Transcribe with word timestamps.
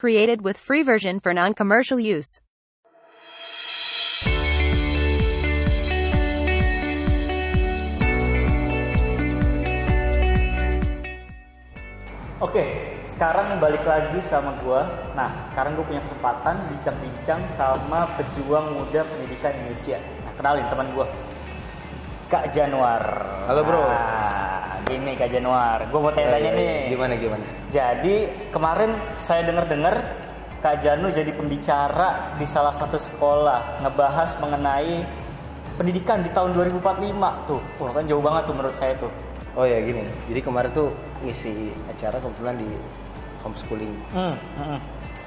Created 0.00 0.40
with 0.40 0.56
free 0.56 0.80
version 0.80 1.20
for 1.20 1.36
non-commercial 1.36 2.00
use. 2.00 2.40
Oke, 12.40 12.64
sekarang 13.04 13.60
balik 13.60 13.84
lagi 13.84 14.16
sama 14.24 14.56
gua. 14.64 14.88
Nah, 15.12 15.36
sekarang 15.52 15.76
gue 15.76 15.84
punya 15.84 16.00
kesempatan 16.08 16.72
bincang-bincang 16.72 17.44
sama 17.52 18.08
pejuang 18.16 18.80
muda 18.80 19.04
pendidikan 19.04 19.52
Indonesia. 19.52 20.00
Nah, 20.24 20.32
kenalin 20.40 20.64
teman 20.72 20.88
gua. 20.96 21.04
Kak 22.30 22.54
Januar. 22.54 23.02
Halo, 23.44 23.60
bro. 23.60 23.82
Nah, 23.82 24.78
gini 24.86 25.18
Kak 25.18 25.28
Januar. 25.28 25.82
Gue 25.90 25.98
mau 25.98 26.12
tanya-tanya 26.14 26.38
Ya, 26.40 26.46
ya, 26.46 26.54
ya. 26.54 26.60
nih. 26.62 26.78
Gimana 26.88 27.12
gimana? 27.18 27.44
Jadi 27.68 28.16
kemarin 28.48 28.90
saya 29.12 29.42
dengar-dengar 29.42 29.94
Kak 30.60 30.78
Janu 30.78 31.10
jadi 31.10 31.32
pembicara 31.32 32.36
di 32.36 32.46
salah 32.46 32.70
satu 32.70 32.94
sekolah 32.94 33.82
ngebahas 33.82 34.36
mengenai 34.38 35.02
pendidikan 35.74 36.22
di 36.22 36.30
tahun 36.30 36.54
2045 36.54 37.10
tuh. 37.48 37.60
Wah 37.80 37.90
kan 37.90 38.04
jauh 38.06 38.22
banget 38.22 38.42
tuh 38.46 38.54
menurut 38.54 38.76
saya 38.78 38.92
tuh. 38.94 39.10
Oh 39.58 39.66
ya 39.66 39.82
gini. 39.82 40.06
Jadi 40.30 40.40
kemarin 40.40 40.70
tuh 40.70 40.94
ngisi 41.26 41.74
acara 41.88 42.22
kebetulan 42.22 42.54
di 42.54 42.68
homeschooling. 43.42 43.92
Hmm, 44.14 44.36
hmm, 44.54 44.78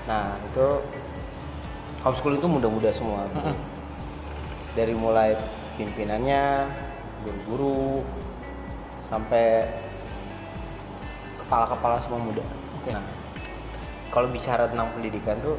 Nah 0.07 0.37
itu 0.45 0.67
homeschooling 1.99 2.39
itu 2.39 2.47
muda-muda 2.47 2.89
semua. 2.95 3.27
bro. 3.27 3.41
Mm-mm. 3.43 3.55
Dari 4.73 4.93
mulai 4.93 5.33
pimpinannya, 5.75 6.43
guru-guru, 7.23 8.03
sampai 9.01 9.67
kepala-kepala 11.43 11.99
semua 12.03 12.19
muda. 12.21 12.43
Oke. 12.81 12.91
Nah, 12.91 13.05
kalau 14.13 14.27
bicara 14.29 14.69
tentang 14.69 14.93
pendidikan 14.93 15.35
tuh 15.41 15.57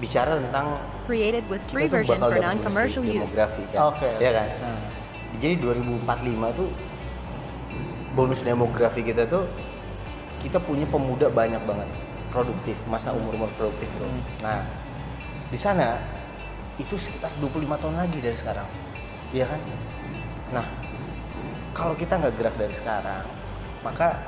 bicara 0.00 0.40
tentang 0.40 0.80
Created 1.04 1.44
with 1.52 1.62
free 1.68 1.86
version 1.86 2.16
for 2.16 2.32
non-commercial 2.34 3.04
use. 3.04 3.30
demografi 3.30 3.62
kan. 3.70 3.78
Oke. 3.92 4.10
Iya 4.18 4.30
kan? 4.32 4.48
Hmm. 4.64 4.80
Jadi 5.38 5.54
2045 5.60 6.58
tuh 6.58 6.68
bonus 8.16 8.40
demografi 8.42 9.00
kita 9.06 9.22
tuh 9.30 9.46
kita 10.42 10.58
punya 10.58 10.88
pemuda 10.88 11.30
banyak 11.30 11.62
banget 11.62 11.86
produktif 12.32 12.74
masa 12.90 13.14
umur 13.14 13.36
umur 13.38 13.50
produktif 13.54 13.86
bro. 13.98 14.08
Hmm. 14.08 14.22
Nah 14.42 14.58
di 15.50 15.58
sana 15.58 15.98
itu 16.80 16.96
sekitar 16.96 17.28
25 17.38 17.76
tahun 17.76 17.96
lagi 18.00 18.18
dari 18.24 18.36
sekarang, 18.38 18.64
iya 19.36 19.44
kan? 19.44 19.60
Nah 20.50 20.66
kalau 21.70 21.94
kita 21.94 22.18
nggak 22.18 22.34
gerak 22.36 22.54
dari 22.58 22.74
sekarang, 22.74 23.24
maka 23.80 24.18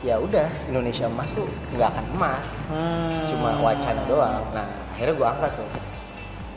ya 0.00 0.16
udah 0.16 0.46
Indonesia 0.66 1.06
emas 1.06 1.30
tuh 1.34 1.46
nggak 1.74 1.88
akan 1.90 2.06
emas, 2.14 2.46
Hmm. 2.70 3.22
cuma 3.28 3.50
wacana 3.60 4.02
doang. 4.06 4.42
Nah 4.54 4.66
akhirnya 4.94 5.14
gue 5.14 5.26
angkat 5.28 5.52
tuh 5.54 5.68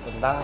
tentang 0.08 0.38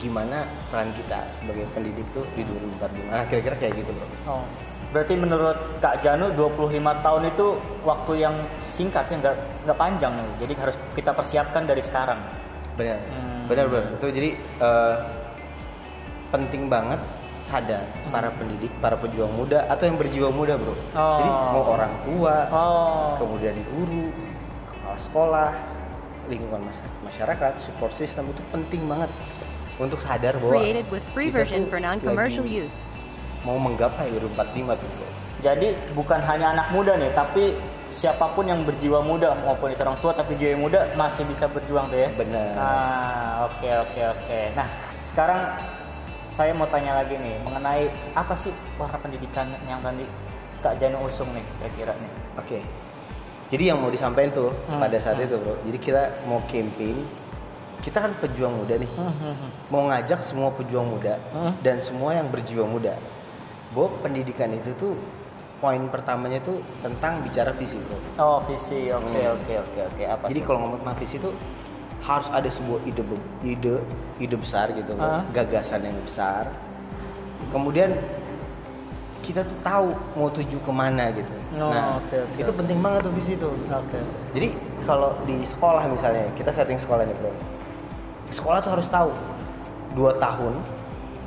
gimana 0.00 0.44
peran 0.68 0.90
kita 0.92 1.24
sebagai 1.32 1.64
pendidik 1.72 2.04
tuh 2.12 2.26
di 2.34 2.44
2045. 2.44 3.08
Nah 3.08 3.24
kira-kira 3.24 3.56
kayak 3.56 3.72
gitu 3.78 3.90
bro. 3.92 4.06
Oh. 4.28 4.44
Berarti 4.92 5.16
menurut 5.16 5.58
Kak 5.82 6.04
Janu 6.04 6.30
25 6.36 6.70
tahun 7.02 7.22
itu 7.26 7.46
waktu 7.82 8.12
yang 8.20 8.34
singkat 8.68 9.08
ya 9.08 9.16
nggak 9.18 9.36
nggak 9.64 9.78
panjang 9.78 10.12
nih. 10.12 10.30
Jadi 10.44 10.52
harus 10.60 10.76
kita 10.92 11.10
persiapkan 11.10 11.62
dari 11.64 11.82
sekarang. 11.82 12.20
Benar, 12.76 12.98
Hmm. 13.00 13.46
benar 13.48 13.66
benar. 13.70 13.86
Itu 13.96 14.06
jadi 14.10 14.30
eh, 14.38 14.96
penting 16.34 16.66
banget 16.66 16.98
sadar 17.46 17.86
para 18.10 18.34
pendidik, 18.34 18.72
para 18.82 18.98
pejuang 18.98 19.30
muda 19.30 19.62
atau 19.70 19.86
yang 19.86 19.94
berjiwa 19.94 20.34
muda 20.34 20.58
bro. 20.58 20.74
Oh. 20.74 21.18
Jadi 21.22 21.30
mau 21.30 21.62
orang 21.70 21.92
tua, 22.02 22.36
Oh. 22.50 23.14
kemudian 23.14 23.54
guru, 23.70 24.10
kepala 24.66 24.98
sekolah, 24.98 25.48
lingkungan 26.26 26.66
mas- 26.66 26.94
masyarakat, 27.04 27.52
support 27.62 27.94
system 27.94 28.26
itu 28.26 28.42
penting 28.50 28.82
banget 28.90 29.10
untuk 29.78 30.02
sadar 30.02 30.34
bahwa 30.40 30.58
Created 30.58 30.86
with 30.90 31.04
free 31.14 31.30
kita 31.30 31.38
version 31.38 31.62
for 31.70 31.78
non-commercial 31.78 32.42
use. 32.42 32.82
Mau 33.46 33.60
menggapai 33.60 34.10
2045 34.10 34.74
tuh 34.74 34.88
bro. 34.90 35.06
Jadi 35.44 35.76
bukan 35.92 36.24
hanya 36.24 36.56
anak 36.56 36.72
muda 36.72 36.96
nih, 36.96 37.12
tapi 37.12 37.54
siapa 37.92 38.32
pun 38.32 38.48
yang 38.48 38.64
berjiwa 38.64 39.04
muda 39.04 39.36
maupun 39.44 39.70
itu 39.70 39.84
orang 39.84 40.00
tua 40.00 40.10
tapi 40.10 40.34
jiwa 40.34 40.56
muda 40.58 40.88
masih 40.96 41.28
bisa 41.28 41.44
berjuang 41.46 41.86
tuh 41.86 42.00
ya. 42.00 42.08
Benar. 42.16 42.56
Nah, 42.56 43.30
oke 43.46 43.68
oke 43.84 44.00
oke. 44.10 44.40
Nah, 44.56 44.66
sekarang 45.04 45.40
saya 46.34 46.50
mau 46.50 46.66
tanya 46.66 46.98
lagi 46.98 47.14
nih 47.14 47.38
mengenai 47.46 47.86
apa 48.10 48.34
sih 48.34 48.50
warna 48.74 48.98
pendidikan 48.98 49.54
yang 49.70 49.78
tadi 49.78 50.02
Kak 50.58 50.82
Janu 50.82 50.98
usung 51.06 51.30
nih 51.30 51.46
kira-kira 51.62 51.94
nih. 51.94 52.10
Oke. 52.34 52.58
Jadi 53.54 53.70
yang 53.70 53.78
mau 53.78 53.86
disampaikan 53.86 54.34
tuh 54.34 54.50
Hmm, 54.66 54.82
pada 54.82 54.98
saat 54.98 55.14
hmm. 55.14 55.26
itu 55.30 55.36
bro. 55.38 55.54
Jadi 55.62 55.78
kita 55.78 56.02
mau 56.26 56.42
campaign. 56.50 57.06
Kita 57.84 58.00
kan 58.00 58.16
pejuang 58.18 58.50
muda 58.50 58.74
nih. 58.80 58.90
Mau 59.68 59.86
ngajak 59.86 60.24
semua 60.24 60.50
pejuang 60.50 60.88
muda 60.88 61.20
Hmm. 61.30 61.54
dan 61.62 61.78
semua 61.78 62.18
yang 62.18 62.26
berjiwa 62.26 62.66
muda. 62.66 62.98
Bahwa 63.70 63.94
pendidikan 64.02 64.50
itu 64.50 64.74
tuh 64.74 64.98
poin 65.62 65.86
pertamanya 65.86 66.42
tuh 66.42 66.58
tentang 66.82 67.22
bicara 67.22 67.54
visi 67.54 67.78
bro. 67.78 68.00
Oh, 68.18 68.38
visi. 68.42 68.90
Oke 68.90 69.06
Hmm. 69.22 69.38
oke 69.38 69.54
oke 69.60 69.80
oke. 69.86 70.02
Apa? 70.02 70.24
Jadi 70.32 70.40
kalau 70.42 70.58
ngomong 70.66 70.82
tentang 70.82 70.96
visi 70.98 71.14
itu 71.20 71.30
harus 72.04 72.28
ada 72.28 72.48
sebuah 72.52 72.84
ide 72.84 73.02
ide 73.40 73.74
ide 74.20 74.36
besar 74.36 74.68
gitu. 74.76 74.92
Ah. 75.00 75.24
gagasan 75.32 75.88
yang 75.88 75.96
besar. 76.04 76.52
Kemudian 77.48 77.96
kita 79.24 79.40
tuh 79.40 79.58
tahu 79.64 79.88
mau 80.20 80.28
tuju 80.28 80.60
ke 80.60 80.72
mana 80.72 81.08
gitu. 81.16 81.32
Oh, 81.56 81.72
nah, 81.72 81.96
oke, 81.96 82.12
oke, 82.12 82.36
itu 82.44 82.52
penting 82.52 82.78
banget 82.84 83.08
tuh 83.08 83.12
visi 83.16 83.32
itu. 83.40 83.48
Oke. 83.72 83.98
Jadi 84.36 84.48
kalau 84.84 85.16
di 85.24 85.40
sekolah 85.48 85.88
misalnya, 85.88 86.28
kita 86.36 86.52
setting 86.52 86.76
sekolah 86.76 87.08
nih 87.08 87.16
bro. 87.16 87.32
Sekolah 88.28 88.60
tuh 88.60 88.76
harus 88.76 88.88
tahu 88.92 89.10
dua 89.96 90.12
tahun 90.20 90.60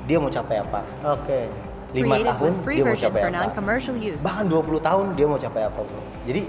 dia 0.05 0.17
mau 0.21 0.29
capai 0.29 0.61
apa, 0.61 0.79
Oke. 1.17 1.49
lima 1.91 2.21
Created 2.21 2.29
tahun 2.37 2.53
dia 2.63 2.83
mau 2.85 2.95
capai 2.95 3.21
apa, 3.27 3.49
bahkan 4.23 4.45
20 4.45 4.87
tahun 4.87 5.05
dia 5.17 5.25
mau 5.25 5.39
capai 5.41 5.61
apa 5.65 5.79
bro. 5.81 6.01
Jadi 6.29 6.41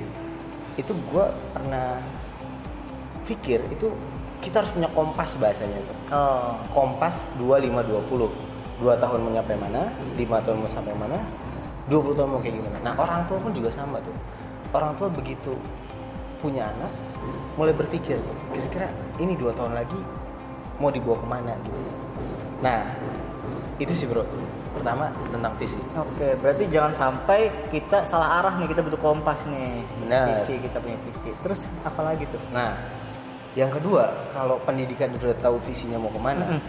itu 0.78 0.92
gue 0.94 1.24
pernah 1.56 1.98
pikir 3.26 3.60
itu 3.72 3.88
kita 4.42 4.62
harus 4.62 4.70
punya 4.72 4.88
kompas 4.94 5.30
bahasanya 5.38 5.78
tuh. 5.84 5.98
Oh. 6.14 6.54
Kompas 6.70 7.14
2520. 7.40 8.30
Dua 8.78 8.94
tahun 8.94 9.18
mau 9.26 9.34
nyampe 9.34 9.58
mana, 9.58 9.90
lima 10.14 10.38
tahun 10.38 10.62
mau 10.62 10.70
sampai 10.70 10.94
mana, 10.94 11.18
20 11.90 12.14
tahun 12.14 12.28
mau 12.30 12.38
kayak 12.38 12.62
gimana. 12.62 12.78
Nah 12.86 12.94
orang 12.94 13.26
tua 13.26 13.38
pun 13.42 13.50
juga 13.50 13.74
sama 13.74 13.98
tuh. 13.98 14.14
Orang 14.70 14.94
tua 14.94 15.10
begitu 15.10 15.58
punya 16.38 16.70
anak, 16.70 16.92
mulai 17.58 17.74
berpikir 17.74 18.22
kira-kira 18.54 18.86
ini 19.18 19.34
dua 19.34 19.50
tahun 19.58 19.74
lagi 19.74 19.98
mau 20.78 20.94
dibawa 20.94 21.18
ke 21.18 21.26
mana 21.26 21.52
gitu. 21.66 21.80
Nah 22.62 22.86
itu 23.82 23.90
sih 23.94 24.06
bro. 24.06 24.22
Pertama 24.78 25.10
tentang 25.34 25.58
visi. 25.58 25.80
Oke, 25.98 26.38
berarti 26.38 26.70
jangan 26.70 26.94
sampai 26.94 27.50
kita 27.74 28.06
salah 28.06 28.38
arah 28.38 28.54
nih 28.62 28.70
kita 28.70 28.86
bentuk 28.86 29.02
kompas 29.02 29.42
nih. 29.50 29.82
Benar. 30.06 30.38
Visi 30.38 30.54
kita 30.62 30.78
punya 30.78 30.98
visi. 31.02 31.34
Terus 31.42 31.66
apa 31.82 31.98
lagi 32.06 32.30
tuh? 32.30 32.38
Nah, 32.54 32.78
yang 33.54 33.70
kedua, 33.70 34.04
kalau 34.30 34.60
pendidikan 34.60 35.14
udah 35.14 35.32
tahu 35.38 35.56
visinya 35.62 35.96
mau 35.96 36.10
ke 36.10 36.20
mana, 36.20 36.44
Mm-mm. 36.46 36.60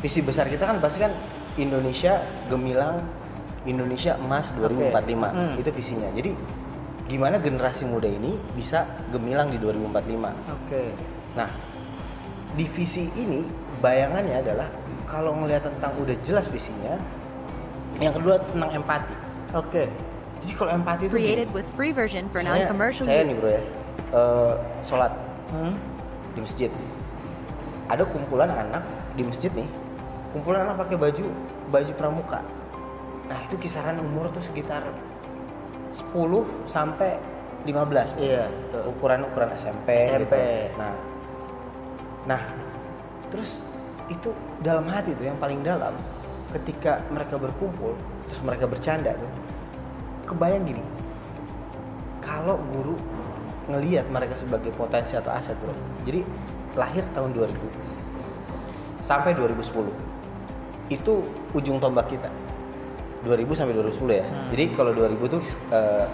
visi 0.00 0.20
besar 0.20 0.46
kita 0.46 0.64
kan 0.64 0.78
pasti 0.78 0.98
kan 0.98 1.12
Indonesia 1.54 2.20
gemilang, 2.46 3.04
Indonesia 3.62 4.16
emas 4.16 4.48
2045, 4.54 5.28
Mm. 5.30 5.54
itu 5.56 5.70
visinya. 5.70 6.08
Jadi 6.10 6.30
gimana 7.04 7.36
generasi 7.36 7.84
muda 7.84 8.08
ini 8.08 8.40
bisa 8.52 8.82
gemilang 9.10 9.50
di 9.50 9.58
2045? 9.58 10.32
Oke. 10.48 10.96
Nah, 11.34 11.50
di 12.52 12.64
visi 12.66 13.12
ini 13.14 13.44
bayangannya 13.78 14.40
adalah 14.40 14.68
kalau 15.04 15.36
ngelihat 15.36 15.68
tentang 15.68 15.92
udah 15.96 16.16
jelas 16.22 16.48
visinya, 16.48 16.96
yang 18.00 18.12
kedua 18.12 18.40
tentang 18.42 18.72
empati. 18.72 19.14
Oke. 19.52 19.84
Jadi 20.42 20.52
kalau 20.56 20.72
empati 20.74 21.06
itu 21.06 21.14
Created 21.14 21.50
with 21.54 21.68
free 21.70 21.92
version 21.92 22.26
for 22.26 22.42
saya- 22.42 22.64
non-commercial 22.64 23.04
saya 23.04 23.22
nih 23.22 23.30
use. 23.30 23.38
bro 23.38 23.50
ya, 23.52 23.62
eh, 24.10 24.52
sholat 24.82 25.12
Hmm. 25.52 25.76
Di 26.32 26.40
masjid. 26.40 26.70
Ada 27.88 28.08
kumpulan 28.08 28.48
anak 28.48 28.84
di 29.18 29.22
masjid 29.26 29.52
nih. 29.52 29.68
Kumpulan 30.32 30.64
anak 30.64 30.88
pakai 30.88 30.96
baju 30.96 31.24
baju 31.68 31.92
pramuka. 31.96 32.40
Nah, 33.28 33.38
itu 33.48 33.56
kisaran 33.60 34.00
umur 34.00 34.28
tuh 34.32 34.44
sekitar 34.44 34.84
10 35.92 36.44
sampai 36.68 37.20
15. 37.64 38.16
Iya, 38.18 38.48
betul. 38.48 38.82
Ukuran-ukuran 38.96 39.50
SMP, 39.54 39.88
SMP. 40.02 40.34
gitu. 40.34 40.36
Nah. 40.80 40.94
Nah, 42.22 42.42
terus 43.28 43.60
itu 44.10 44.34
dalam 44.60 44.84
hati 44.88 45.14
tuh 45.14 45.30
yang 45.30 45.38
paling 45.38 45.62
dalam 45.62 45.94
ketika 46.52 47.00
mereka 47.08 47.40
berkumpul 47.40 47.96
terus 48.28 48.40
mereka 48.44 48.64
bercanda 48.68 49.14
tuh. 49.16 49.32
Kebayang 50.28 50.64
gini. 50.64 50.84
Kalau 52.22 52.56
guru 52.72 52.96
ngelihat 53.68 54.10
mereka 54.10 54.34
sebagai 54.34 54.74
potensi 54.74 55.14
atau 55.14 55.30
aset 55.30 55.54
bro 55.58 55.74
jadi 56.02 56.26
lahir 56.74 57.04
tahun 57.14 57.30
2000 57.36 57.52
sampai 59.02 59.34
2010 59.34 59.90
itu 60.90 61.12
ujung 61.54 61.78
tombak 61.78 62.10
kita 62.10 62.30
2000 63.22 63.54
sampai 63.54 63.74
2010 63.78 64.18
ya 64.18 64.26
Hmm. 64.26 64.48
jadi 64.50 64.64
kalau 64.74 64.92
2000 64.94 65.30
tuh 65.30 65.42
eh, 65.70 66.06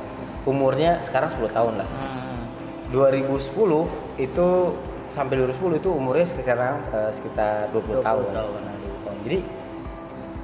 umurnya 0.45 1.01
sekarang 1.05 1.33
10 1.33 1.49
tahun 1.53 1.75
lah 1.81 1.89
Hmm. 1.89 2.45
2010 2.93 3.89
itu 4.17 4.47
sampai 5.13 5.41
2010 5.41 5.81
itu 5.81 5.89
umurnya 5.89 6.27
sekitar 6.29 6.57
eh, 6.93 7.11
sekitar 7.17 7.73
20, 7.73 8.01
20 8.01 8.05
tahun. 8.05 8.25
tahun. 8.33 8.61
20 8.61 9.05
tahun. 9.05 9.19
Jadi 9.25 9.39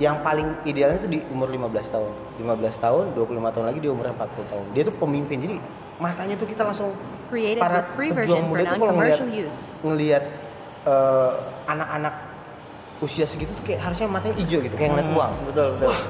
yang 0.03 0.19
paling 0.27 0.49
idealnya 0.67 0.99
itu 0.99 1.09
di 1.09 1.19
umur 1.31 1.47
15 1.47 1.87
tahun. 1.87 2.11
15 2.43 2.77
tahun, 2.83 3.05
25 3.15 3.55
tahun 3.55 3.67
lagi 3.71 3.79
di 3.79 3.89
umur 3.89 4.11
40 4.11 4.51
tahun. 4.51 4.65
Dia 4.75 4.83
tuh 4.91 4.97
pemimpin. 4.99 5.39
Jadi 5.39 5.57
makanya 5.97 6.35
tuh 6.35 6.47
kita 6.47 6.63
langsung 6.63 6.91
Created 7.25 7.59
para 7.59 7.81
with 7.81 7.89
free 7.95 8.11
pejuang 8.11 8.19
version 8.19 8.43
for 8.43 8.51
muda 8.51 8.63
tuh 8.63 8.67
kalau 8.67 8.79
non-commercial 8.79 9.27
ngelihat 9.27 9.47
use. 9.47 9.59
ngelihat 9.81 10.25
eh, 10.85 11.33
anak-anak 11.65 12.15
usia 13.01 13.27
segitu 13.27 13.51
tuh 13.53 13.65
kayak 13.65 13.81
harusnya 13.83 14.07
matanya 14.07 14.37
hijau 14.39 14.59
gitu, 14.61 14.75
kayak 14.75 14.91
ngeliat 14.91 15.09
Hmm, 15.09 15.19
uang. 15.19 15.33
Betul, 15.51 15.67
betul. 15.77 15.89
Wah, 15.89 16.01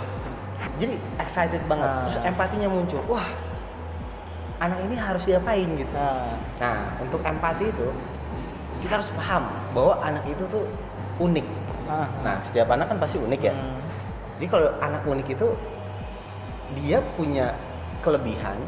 jadi 0.76 0.94
excited 1.18 1.62
banget. 1.64 1.88
Nah. 1.88 2.00
Terus 2.06 2.18
empatinya 2.22 2.68
muncul. 2.68 3.00
Wah, 3.08 3.28
anak 4.60 4.78
ini 4.84 4.94
harus 4.94 5.22
diapain 5.24 5.68
gitu. 5.74 5.92
Nah, 5.92 6.38
Nah, 6.60 6.78
untuk 7.00 7.20
empati 7.20 7.64
itu 7.66 7.88
kita 8.78 9.00
harus 9.00 9.10
paham 9.16 9.48
bahwa 9.72 9.94
anak 10.00 10.24
itu 10.28 10.44
tuh 10.46 10.64
unik. 11.18 11.46
ah, 11.84 12.08
Nah, 12.22 12.36
setiap 12.42 12.68
anak 12.70 12.86
kan 12.88 12.98
pasti 13.00 13.16
unik 13.18 13.40
ya. 13.42 13.54
hmm, 13.54 13.80
Jadi 14.38 14.46
kalau 14.50 14.68
anak 14.78 15.02
unik 15.04 15.26
itu 15.30 15.48
dia 16.74 16.98
punya 17.16 17.54
kelebihan 18.02 18.58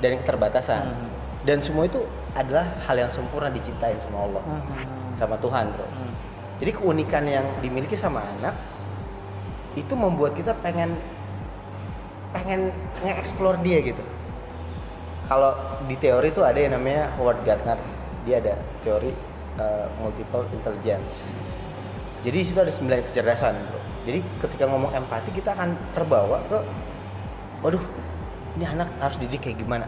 dan 0.00 0.20
keterbatasan. 0.22 0.82
Hmm. 0.92 1.08
Dan 1.46 1.62
semua 1.62 1.86
itu 1.86 2.02
adalah 2.34 2.66
hal 2.84 2.96
yang 2.98 3.10
sempurna 3.12 3.48
diciptain 3.48 3.96
sama 4.02 4.26
Allah, 4.26 4.42
hmm, 4.42 5.14
sama 5.14 5.38
Tuhan, 5.38 5.70
Bro. 5.72 5.86
hmm. 5.86 6.12
Jadi 6.56 6.70
keunikan 6.72 7.24
yang 7.28 7.46
dimiliki 7.60 7.94
sama 7.94 8.24
anak 8.40 8.56
itu 9.76 9.92
membuat 9.92 10.32
kita 10.32 10.56
pengen 10.64 10.96
pengen 12.32 12.72
nge-explore 13.04 13.60
dia 13.60 13.78
gitu. 13.84 14.02
Kalau 15.28 15.52
di 15.84 15.96
teori 16.00 16.32
itu 16.32 16.40
ada 16.40 16.56
yang 16.56 16.76
namanya 16.76 17.12
Howard 17.20 17.44
Gardner, 17.44 17.76
dia 18.24 18.40
ada 18.40 18.54
teori 18.82 19.12
uh, 19.60 19.86
multiple 20.00 20.48
intelligence. 20.54 21.12
Jadi 22.24 22.36
di 22.42 22.46
situ 22.46 22.58
ada 22.58 22.72
sembilan 22.72 23.00
kecerdasan, 23.10 23.54
bro. 23.68 23.80
Jadi 24.06 24.18
ketika 24.42 24.64
ngomong 24.70 24.94
empati 24.94 25.30
kita 25.34 25.52
akan 25.54 25.74
terbawa 25.92 26.38
ke, 26.46 26.58
waduh, 27.62 27.82
ini 28.56 28.64
anak 28.64 28.88
harus 28.98 29.16
didik 29.20 29.40
kayak 29.40 29.60
gimana? 29.60 29.84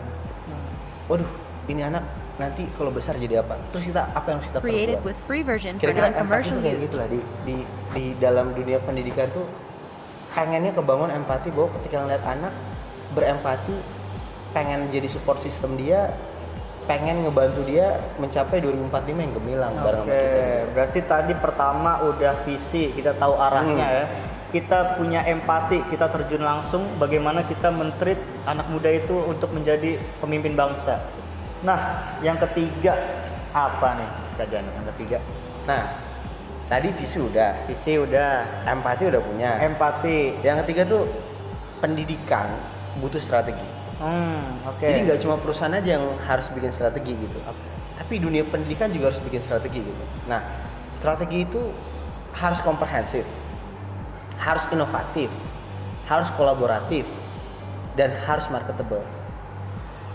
Waduh, 1.08 1.28
ini 1.66 1.80
anak 1.80 2.04
nanti 2.36 2.68
kalau 2.76 2.92
besar 2.92 3.16
jadi 3.16 3.40
apa? 3.40 3.56
Terus 3.72 3.88
kita 3.88 4.12
apa 4.12 4.26
yang 4.28 4.38
harus 4.38 4.48
kita 4.52 4.58
Created 4.60 5.00
with 5.02 5.18
free 5.24 5.42
version 5.42 5.74
for 5.74 5.88
kira-kira 5.88 6.06
empati 6.06 6.20
non-commercial 6.20 6.58
kayak 6.60 6.78
gitu 6.84 6.96
lah 7.00 7.08
di, 7.08 7.20
di 7.42 7.56
di 7.96 8.04
dalam 8.20 8.52
dunia 8.52 8.78
pendidikan 8.84 9.26
tuh 9.32 9.48
pengennya 10.30 10.70
kebangun 10.70 11.10
empati 11.10 11.48
bahwa 11.50 11.68
ketika 11.80 11.96
ngeliat 12.04 12.22
anak 12.22 12.52
berempati 13.10 13.74
pengen 14.52 14.92
jadi 14.92 15.08
support 15.08 15.40
system 15.40 15.74
dia 15.74 16.12
pengen 16.84 17.20
ngebantu 17.20 17.68
dia 17.68 18.00
mencapai 18.16 18.60
2045 18.60 19.12
yang 19.12 19.32
gemilang 19.34 19.72
bareng 19.76 20.04
Oke, 20.04 20.08
sama 20.08 20.24
kita 20.24 20.40
berarti 20.72 21.00
tadi 21.04 21.32
pertama 21.36 21.90
udah 22.00 22.34
visi, 22.44 22.92
kita 22.92 23.12
tahu 23.16 23.34
arahnya 23.36 23.84
Hmm. 23.84 23.96
ya. 23.98 24.04
Kita 24.48 24.96
punya 24.96 25.20
empati, 25.28 25.84
kita 25.92 26.08
terjun 26.08 26.40
langsung 26.40 26.88
bagaimana 26.96 27.44
kita 27.44 27.68
mentreat 27.68 28.16
anak 28.48 28.66
muda 28.72 28.88
itu 28.88 29.12
untuk 29.28 29.52
menjadi 29.52 30.00
pemimpin 30.24 30.56
bangsa. 30.56 31.04
Nah, 31.60 32.08
yang 32.24 32.40
ketiga 32.40 32.96
apa 33.52 34.00
nih, 34.00 34.10
Kak 34.40 34.46
Janu? 34.48 34.70
Yang 34.72 34.86
ketiga, 34.96 35.18
nah 35.68 35.82
tadi 36.68 36.88
visi 36.96 37.18
udah 37.20 37.68
visi 37.68 37.96
udah, 37.96 38.64
empati 38.64 39.08
udah 39.08 39.22
punya 39.24 39.56
empati. 39.64 40.36
yang 40.44 40.60
ketiga 40.64 40.84
tuh 40.84 41.08
pendidikan 41.80 42.48
butuh 43.00 43.20
strategi 43.20 43.78
Hmm, 43.98 44.62
oke. 44.62 44.86
Jadi 44.86 45.10
nggak 45.10 45.20
cuma 45.26 45.34
perusahaan 45.42 45.74
aja 45.74 45.98
yang 45.98 46.06
harus 46.22 46.46
bikin 46.54 46.70
strategi 46.70 47.18
gitu. 47.18 47.38
Tapi 47.98 48.14
dunia 48.22 48.46
pendidikan 48.46 48.94
juga 48.94 49.10
harus 49.10 49.18
bikin 49.26 49.42
strategi 49.42 49.82
gitu. 49.82 50.04
Nah, 50.30 50.38
strategi 50.94 51.42
itu 51.42 51.74
harus 52.38 52.62
komprehensif, 52.62 53.26
harus 54.38 54.64
inovatif, 54.70 55.30
harus 56.06 56.30
kolaboratif, 56.34 57.04
dan 57.98 58.14
harus 58.24 58.46
marketable. 58.48 59.02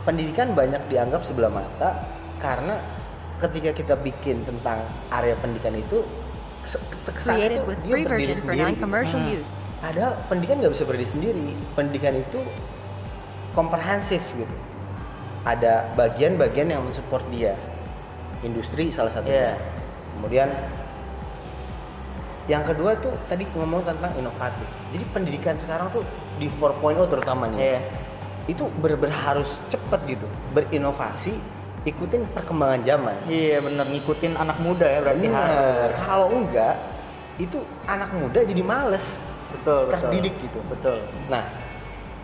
Pendidikan 0.08 0.56
banyak 0.56 0.84
dianggap 0.88 1.24
sebelah 1.28 1.52
mata 1.52 2.08
karena 2.40 2.80
ketika 3.40 3.72
kita 3.76 3.96
bikin 4.00 4.44
tentang 4.48 4.84
area 5.12 5.36
pendidikan 5.40 5.76
itu 5.76 6.04
with 7.68 7.84
dia 7.84 8.00
berdiri 8.08 8.34
version 8.40 8.40
for 8.40 8.56
sendiri. 8.56 9.20
Hmm. 9.20 9.40
use. 9.44 9.54
Padahal 9.84 10.12
pendidikan 10.32 10.56
nggak 10.64 10.74
bisa 10.76 10.84
berdiri 10.88 11.10
sendiri. 11.12 11.48
Pendidikan 11.76 12.14
itu 12.16 12.40
komprehensif 13.52 14.24
gitu. 14.36 14.56
Ada 15.44 15.92
bagian-bagian 16.00 16.72
yang 16.72 16.88
mensupport 16.88 17.24
dia. 17.28 17.54
Industri 18.48 18.92
salah 18.96 19.12
satunya. 19.12 19.56
Iya. 19.56 19.56
Kemudian 20.16 20.50
yang 22.44 22.64
kedua 22.64 23.00
tuh 23.00 23.16
tadi 23.26 23.48
ngomong 23.50 23.88
tentang 23.88 24.12
inovatif. 24.16 24.68
Jadi 24.92 25.04
pendidikan 25.10 25.56
sekarang 25.56 25.88
tuh 25.90 26.04
di 26.36 26.52
4.0 26.52 27.08
terutama 27.08 27.48
nih. 27.48 27.60
Iya. 27.60 27.80
Itu 28.44 28.68
bener-bener 28.76 29.16
harus 29.16 29.56
cepet 29.72 30.00
gitu, 30.04 30.28
berinovasi, 30.52 31.32
ikutin 31.84 32.28
perkembangan 32.36 32.84
zaman. 32.84 33.16
Iya 33.26 33.64
bener 33.64 33.88
ngikutin 33.88 34.36
anak 34.36 34.60
muda 34.60 34.84
ya 34.84 35.00
berarti 35.00 35.24
Bener. 35.24 35.40
harus. 35.40 35.96
Kalau 36.04 36.28
enggak, 36.30 36.76
itu 37.40 37.58
anak 37.88 38.12
muda 38.12 38.40
jadi 38.44 38.60
males. 38.60 39.06
Betul, 39.54 39.88
betul. 39.88 39.94
terdidik 39.96 40.36
gitu. 40.44 40.60
Betul. 40.68 40.98
Nah, 41.32 41.48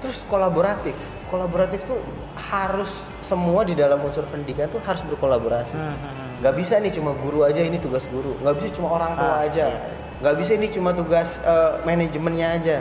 terus 0.03 0.19
kolaboratif. 0.27 0.97
Kolaboratif 1.29 1.85
tuh 1.85 2.01
harus 2.35 2.89
semua 3.21 3.61
di 3.63 3.77
dalam 3.77 4.01
unsur 4.01 4.25
pendidikan 4.27 4.67
tuh 4.67 4.81
harus 4.83 4.99
berkolaborasi. 5.07 5.77
Hmm, 5.77 5.93
hmm, 5.93 5.95
hmm. 5.95 6.29
Nggak 6.41 6.55
bisa 6.57 6.73
nih 6.81 6.91
cuma 6.91 7.11
guru 7.15 7.45
aja 7.45 7.61
ini 7.61 7.79
tugas 7.79 8.03
guru. 8.09 8.35
Nggak 8.41 8.53
bisa 8.59 8.67
cuma 8.75 8.91
orang 8.91 9.15
tua 9.15 9.39
Ah, 9.39 9.47
aja. 9.47 9.65
iya. 9.71 9.79
Nggak 10.19 10.35
bisa 10.39 10.51
ini 10.59 10.67
cuma 10.71 10.91
tugas 10.91 11.39
eh, 11.43 11.73
manajemennya 11.87 12.47
aja. 12.59 12.77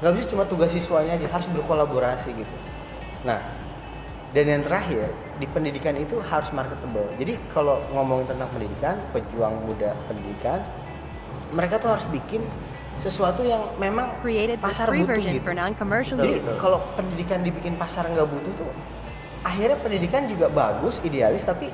Nggak 0.00 0.12
bisa 0.16 0.26
cuma 0.32 0.44
tugas 0.48 0.70
siswanya 0.72 1.16
aja. 1.16 1.26
Harus 1.28 1.48
berkolaborasi 1.52 2.32
gitu. 2.32 2.54
Nah, 3.24 3.40
dan 4.34 4.44
yang 4.50 4.62
terakhir 4.66 5.06
di 5.38 5.46
pendidikan 5.46 5.94
itu 5.94 6.18
harus 6.26 6.50
marketable. 6.50 7.06
Jadi 7.20 7.38
kalau 7.54 7.78
ngomongin 7.94 8.34
tentang 8.34 8.50
pendidikan, 8.50 8.98
pejuang 9.14 9.54
muda 9.62 9.94
pendidikan, 10.10 10.58
mereka 11.54 11.78
tuh 11.78 11.94
harus 11.94 12.06
bikin 12.10 12.42
sesuatu 12.98 13.46
yang 13.46 13.62
memang 13.78 14.10
Created 14.24 14.58
pasar 14.58 14.88
butuh 14.90 15.20
gitu. 15.20 15.38
for 15.44 15.54
non-commercial 15.54 16.16
Jadi 16.18 16.40
use. 16.40 16.56
kalau 16.56 16.80
pendidikan 16.96 17.44
dibikin 17.46 17.78
pasar 17.78 18.10
nggak 18.10 18.26
butuh 18.26 18.52
tuh, 18.58 18.70
akhirnya 19.44 19.76
pendidikan 19.78 20.24
juga 20.26 20.50
bagus, 20.50 20.98
idealis 21.04 21.44
tapi 21.46 21.68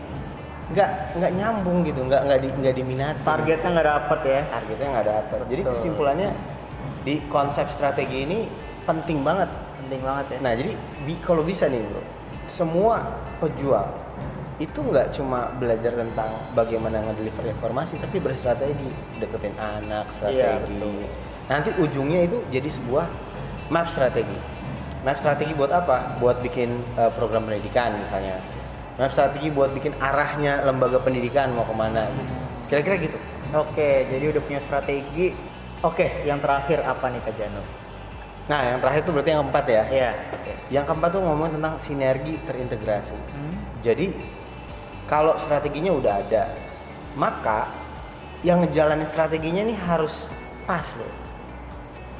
nggak 0.71 0.91
nggak 1.19 1.33
nyambung 1.35 1.79
gitu, 1.83 2.01
nggak 2.07 2.23
nggak 2.31 2.39
di, 2.39 2.49
nggak 2.63 2.75
diminati. 2.79 3.21
Targetnya 3.27 3.69
nggak 3.75 3.89
dapet 3.91 4.21
ya. 4.23 4.41
targetnya 4.47 4.89
nggak 4.95 5.07
dapet. 5.07 5.39
Jadi 5.51 5.63
Betul. 5.63 5.73
kesimpulannya 5.75 6.31
di 7.03 7.15
konsep 7.27 7.67
strategi 7.75 8.19
ini 8.23 8.39
penting 8.87 9.27
banget. 9.27 9.51
Penting 9.83 10.01
banget 10.07 10.27
ya. 10.31 10.39
Nah 10.39 10.53
jadi 10.55 10.73
bi- 11.03 11.23
kalau 11.27 11.43
bisa 11.43 11.67
nih 11.67 11.83
bro, 11.83 12.03
semua 12.47 13.03
pejuang 13.43 13.91
itu 14.61 14.77
nggak 14.77 15.17
cuma 15.17 15.49
belajar 15.57 15.97
tentang 15.97 16.29
bagaimana 16.53 17.01
ngedeliver 17.01 17.49
informasi, 17.49 17.97
tapi 17.97 18.21
berstrategi, 18.21 18.93
deketin 19.17 19.57
anak, 19.57 20.05
Iya, 20.29 20.61
strategi. 20.61 20.77
betul. 20.77 21.01
Nanti 21.49 21.71
ujungnya 21.81 22.21
itu 22.29 22.39
jadi 22.53 22.69
sebuah 22.69 23.09
map 23.73 23.89
strategi. 23.89 24.37
Map 25.01 25.17
strategi 25.17 25.57
buat 25.57 25.73
apa? 25.73 26.21
Buat 26.21 26.45
bikin 26.45 26.77
uh, 27.01 27.09
program 27.17 27.49
pendidikan 27.49 27.97
misalnya. 27.97 28.37
Map 29.01 29.17
strategi 29.17 29.49
buat 29.49 29.73
bikin 29.73 29.97
arahnya 29.97 30.61
lembaga 30.61 31.01
pendidikan 31.01 31.57
mau 31.57 31.65
ke 31.65 31.73
mana. 31.73 32.05
Gitu. 32.13 32.33
Kira-kira 32.69 32.97
gitu. 33.01 33.17
Oke, 33.57 34.05
jadi 34.13 34.25
udah 34.29 34.43
punya 34.45 34.61
strategi. 34.61 35.33
Oke, 35.81 36.21
yang 36.29 36.37
terakhir 36.37 36.85
apa 36.85 37.09
nih 37.09 37.25
Kak 37.25 37.35
Janu? 37.41 37.65
Nah 38.53 38.61
yang 38.61 38.79
terakhir 38.85 39.09
itu 39.09 39.11
berarti 39.17 39.31
yang 39.33 39.41
keempat 39.49 39.65
ya. 39.73 39.83
Iya. 39.89 40.11
Yang 40.69 40.85
keempat 40.93 41.09
tuh 41.17 41.23
ngomong 41.25 41.49
tentang 41.57 41.75
sinergi 41.81 42.35
terintegrasi. 42.45 43.17
Hmm. 43.17 43.53
Jadi 43.81 44.13
kalau 45.09 45.41
strateginya 45.41 45.97
udah 45.97 46.21
ada, 46.21 46.53
maka 47.17 47.73
yang 48.45 48.61
ngejalanin 48.61 49.09
strateginya 49.09 49.65
nih 49.65 49.81
harus 49.81 50.29
pas 50.69 50.85
loh. 51.01 51.09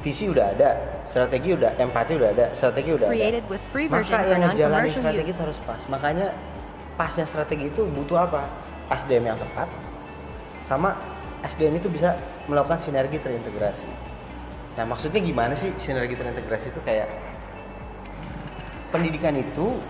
Visi 0.01 0.25
udah 0.33 0.49
ada, 0.49 0.69
strategi 1.05 1.53
udah, 1.53 1.77
empati 1.77 2.17
udah 2.17 2.29
ada, 2.33 2.45
strategi 2.57 2.89
udah 2.97 3.05
Created 3.13 3.45
ada. 3.45 3.51
with 3.53 3.61
free 3.69 3.85
version 3.85 4.17
Maka 4.17 4.25
for 4.25 4.33
yang 4.33 4.41
ngejalanin 4.49 4.73
non-commercial 4.89 5.03
strategi 5.05 5.29
use. 5.29 5.41
harus 5.45 5.57
pas. 5.61 5.81
Makanya 5.93 6.27
pasnya 7.01 7.25
strategi 7.25 7.73
itu 7.73 7.81
butuh 7.81 8.29
apa? 8.29 8.45
SDM 8.93 9.33
yang 9.33 9.39
tepat, 9.41 9.65
sama 10.69 10.93
SDM 11.41 11.81
itu 11.81 11.89
bisa 11.89 12.13
melakukan 12.45 12.77
sinergi 12.77 13.17
terintegrasi. 13.17 13.89
Nah 14.77 14.85
maksudnya 14.85 15.17
gimana 15.17 15.57
sih 15.57 15.73
sinergi 15.81 16.13
terintegrasi 16.13 16.69
itu 16.69 16.77
kayak 16.85 17.09
pendidikan 18.93 19.33
itu 19.33 19.81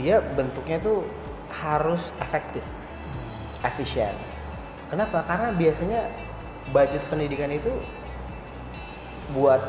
dia 0.00 0.24
bentuknya 0.24 0.80
tuh 0.80 1.04
harus 1.52 2.08
efektif, 2.24 2.64
efisien. 3.60 4.16
Kenapa? 4.88 5.20
Karena 5.28 5.52
biasanya 5.52 6.08
budget 6.72 7.04
pendidikan 7.12 7.52
itu 7.52 7.68
buat 9.36 9.60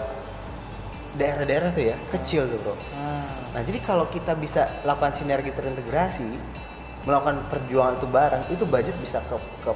daerah-daerah 1.15 1.71
tuh 1.71 1.83
ya 1.91 1.95
kecil 2.11 2.47
tuh 2.51 2.59
bro. 2.61 2.75
Hmm. 2.95 3.23
Nah 3.55 3.61
jadi 3.63 3.79
kalau 3.83 4.05
kita 4.11 4.35
bisa 4.35 4.67
lakukan 4.83 5.15
sinergi 5.15 5.51
terintegrasi, 5.55 6.27
melakukan 7.07 7.47
perjuangan 7.47 7.95
itu 7.97 8.07
bareng, 8.11 8.43
itu 8.51 8.63
budget 8.67 8.95
bisa 8.99 9.23
ke, 9.25 9.35
ke 9.63 9.71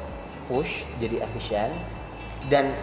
push 0.51 0.83
jadi 0.99 1.23
efisien 1.23 1.71
dan 2.51 2.75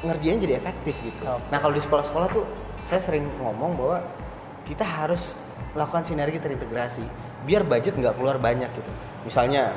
ngerjain 0.00 0.40
jadi 0.40 0.56
efektif 0.56 0.96
gitu. 1.04 1.20
Nah 1.24 1.58
kalau 1.60 1.76
di 1.76 1.82
sekolah-sekolah 1.84 2.28
tuh 2.32 2.44
saya 2.88 3.04
sering 3.04 3.28
ngomong 3.40 3.76
bahwa 3.76 3.98
kita 4.64 4.86
harus 4.86 5.36
melakukan 5.76 6.02
sinergi 6.08 6.40
terintegrasi 6.40 7.04
biar 7.44 7.62
budget 7.64 7.94
nggak 7.96 8.16
keluar 8.16 8.40
banyak 8.40 8.68
gitu. 8.72 8.90
Misalnya 9.28 9.76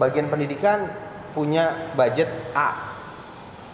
bagian 0.00 0.32
pendidikan 0.32 0.88
punya 1.36 1.92
budget 1.92 2.30
A, 2.56 2.87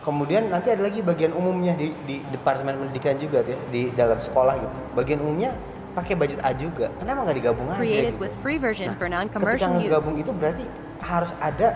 kemudian 0.04 0.52
nanti 0.52 0.68
ada 0.68 0.84
lagi 0.84 1.00
bagian 1.00 1.32
umumnya 1.32 1.72
di, 1.74 1.90
di 2.04 2.20
departemen 2.28 2.76
pendidikan 2.76 3.16
juga 3.16 3.40
tuh 3.40 3.56
ya, 3.56 3.58
di 3.72 3.82
dalam 3.96 4.20
sekolah 4.20 4.54
gitu. 4.60 4.76
Bagian 4.92 5.18
umumnya 5.24 5.56
pakai 5.96 6.14
budget 6.14 6.40
A 6.44 6.52
juga. 6.52 6.92
Kenapa 7.00 7.24
nggak 7.24 7.36
digabung 7.40 7.66
aja? 7.72 7.80
Created 7.80 8.14
gitu? 8.14 8.22
with 8.22 8.34
free 8.44 8.60
version 8.60 8.92
Nah, 8.92 9.00
for 9.00 9.08
ketika 9.08 9.16
non-commercial 9.24 9.70
use. 9.72 9.80
ngegabung 9.80 10.16
itu 10.20 10.30
berarti 10.36 10.64
harus 11.00 11.32
ada 11.40 11.68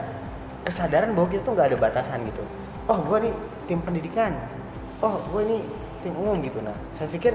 kesadaran 0.69 1.17
bahwa 1.17 1.29
kita 1.33 1.43
tuh 1.49 1.53
nggak 1.57 1.69
ada 1.73 1.79
batasan 1.81 2.19
gitu. 2.29 2.45
Oh, 2.93 3.01
gua 3.09 3.19
nih 3.25 3.33
tim 3.65 3.81
pendidikan. 3.81 4.37
Oh, 5.01 5.25
gua 5.33 5.41
ini 5.49 5.65
tim 6.05 6.13
umum 6.13 6.37
gitu. 6.45 6.61
Nah, 6.61 6.77
saya 6.93 7.09
pikir 7.09 7.33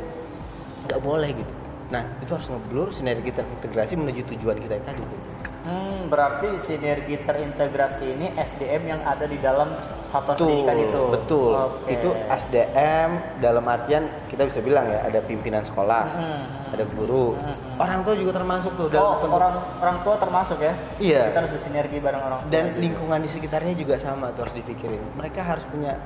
nggak 0.86 1.02
boleh 1.02 1.34
gitu. 1.34 1.54
Nah, 1.90 2.06
itu 2.22 2.32
harus 2.34 2.48
ngeblur 2.50 2.90
sinergi 2.94 3.34
terintegrasi 3.34 3.94
menuju 3.98 4.22
tujuan 4.38 4.58
kita 4.62 4.78
tadi 4.86 5.02
tuh. 5.02 5.20
Hmm, 5.64 6.12
berarti 6.12 6.60
sinergi 6.60 7.22
terintegrasi 7.24 8.18
ini 8.18 8.28
SDM 8.36 8.84
yang 8.98 9.02
ada 9.08 9.24
di 9.24 9.40
dalam 9.40 9.72
satuan 10.14 10.38
pendidikan 10.38 10.78
itu. 10.78 11.02
betul. 11.10 11.52
Oke. 11.58 11.90
Itu 11.90 12.10
SDM 12.30 13.10
dalam 13.40 13.66
artian 13.66 14.06
kita 14.30 14.46
bisa 14.46 14.60
bilang 14.60 14.86
ya 14.86 15.02
ada 15.04 15.20
pimpinan 15.20 15.64
sekolah, 15.64 16.04
Hmm. 16.08 16.44
ada 16.70 16.86
guru, 16.88 17.34
Hmm. 17.34 17.58
orang 17.76 18.00
tua 18.02 18.14
juga 18.14 18.32
termasuk 18.34 18.72
tuh 18.74 18.88
Oh, 18.88 19.18
dalam 19.18 19.34
orang 19.34 19.54
orang 19.80 19.98
tua 20.00 20.16
termasuk 20.16 20.58
ya? 20.60 20.74
Iya. 20.98 21.22
Kita 21.28 21.40
harus 21.40 21.52
bersinergi 21.52 21.98
bareng 21.98 22.22
orang 22.22 22.40
tua. 22.40 22.50
dan 22.50 22.66
juga. 22.68 22.80
lingkungan 22.80 23.20
di 23.20 23.30
sekitarnya 23.32 23.74
juga 23.74 23.96
sama 23.98 24.30
tuh 24.32 24.46
harus 24.46 24.56
dipikirin. 24.56 25.02
Mereka 25.14 25.42
harus 25.42 25.66
punya 25.66 25.98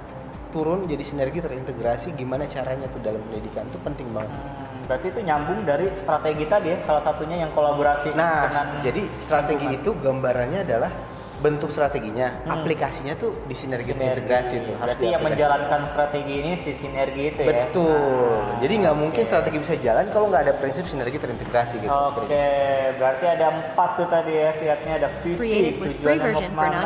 turun 0.48 0.88
jadi 0.88 1.04
sinergi 1.04 1.44
terintegrasi 1.44 2.16
gimana 2.16 2.48
caranya 2.48 2.88
tuh 2.88 3.04
dalam 3.04 3.20
pendidikan 3.22 3.68
itu 3.68 3.78
penting 3.78 4.08
banget. 4.10 4.32
Hmm, 4.32 4.88
berarti 4.88 5.08
itu 5.10 5.20
nyambung 5.22 5.60
dari 5.62 5.92
strategi 5.94 6.46
tadi 6.46 6.72
ya, 6.72 6.80
salah 6.80 7.04
satunya 7.04 7.36
yang 7.38 7.52
kolaborasi 7.52 8.16
Nah, 8.16 8.48
dengan 8.48 8.66
jadi 8.80 9.02
strategi 9.20 9.68
lingkungan. 9.68 9.84
itu 9.84 10.02
gambarannya 10.02 10.60
adalah 10.64 10.92
bentuk 11.38 11.70
strateginya, 11.70 12.34
Hmm. 12.42 12.62
aplikasinya 12.62 13.14
tuh 13.14 13.30
di 13.46 13.54
sinergi, 13.54 13.94
Sinergi. 13.94 14.26
terintegrasi 14.26 14.56
tuh. 14.58 14.76
harus 14.82 14.98
Berarti 14.98 15.06
yang 15.06 15.22
menjalankan 15.22 15.82
strategi 15.86 16.34
ini 16.42 16.52
si 16.58 16.74
sinergi 16.74 17.24
itu 17.30 17.42
ya. 17.46 17.70
Betul. 17.70 17.94
Nah, 17.94 18.58
Jadi 18.58 18.74
nggak 18.82 18.96
mungkin 18.98 19.22
oke. 19.22 19.30
strategi 19.30 19.58
bisa 19.62 19.76
jalan 19.78 20.06
kalau 20.10 20.26
nggak 20.34 20.44
ada 20.50 20.54
prinsip 20.58 20.86
sinergi 20.90 21.18
terintegrasi 21.22 21.76
gitu. 21.78 21.94
Oke, 21.94 22.50
berarti 22.98 23.26
ada 23.30 23.46
empat 23.54 23.90
tuh 24.02 24.08
tadi 24.10 24.34
ya, 24.34 24.50
lihatnya 24.58 24.94
ada 24.98 25.10
visi, 25.22 25.78
tujuan 25.78 26.18
mau 26.18 26.42
ke 26.42 26.54
mana, 26.58 26.80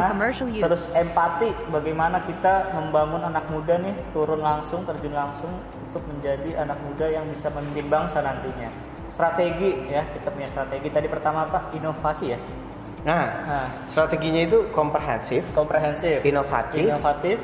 terus 0.43 0.84
empati, 0.91 1.50
bagaimana 1.72 2.17
kita 2.27 2.75
membangun 2.75 3.24
anak 3.24 3.48
muda 3.48 3.79
nih 3.79 3.96
turun 4.12 4.43
langsung, 4.43 4.84
terjun 4.84 5.15
langsung 5.15 5.51
untuk 5.88 6.03
menjadi 6.12 6.60
anak 6.60 6.75
muda 6.84 7.08
yang 7.08 7.24
bisa 7.31 7.48
memimpin 7.55 7.88
bangsa 7.88 8.20
nantinya. 8.20 8.67
Strategi 9.08 9.91
ya, 9.91 10.03
kita 10.12 10.27
punya 10.31 10.48
strategi 10.48 10.88
tadi 10.91 11.08
pertama 11.08 11.48
apa? 11.48 11.72
Inovasi 11.72 12.25
ya. 12.36 12.39
Nah, 13.01 13.24
Nah, 13.41 13.67
strateginya 13.89 14.46
itu 14.46 14.70
komprehensif, 14.70 15.41
komprehensif, 15.51 16.22
inovatif, 16.22 16.86
inovatif, 16.86 17.38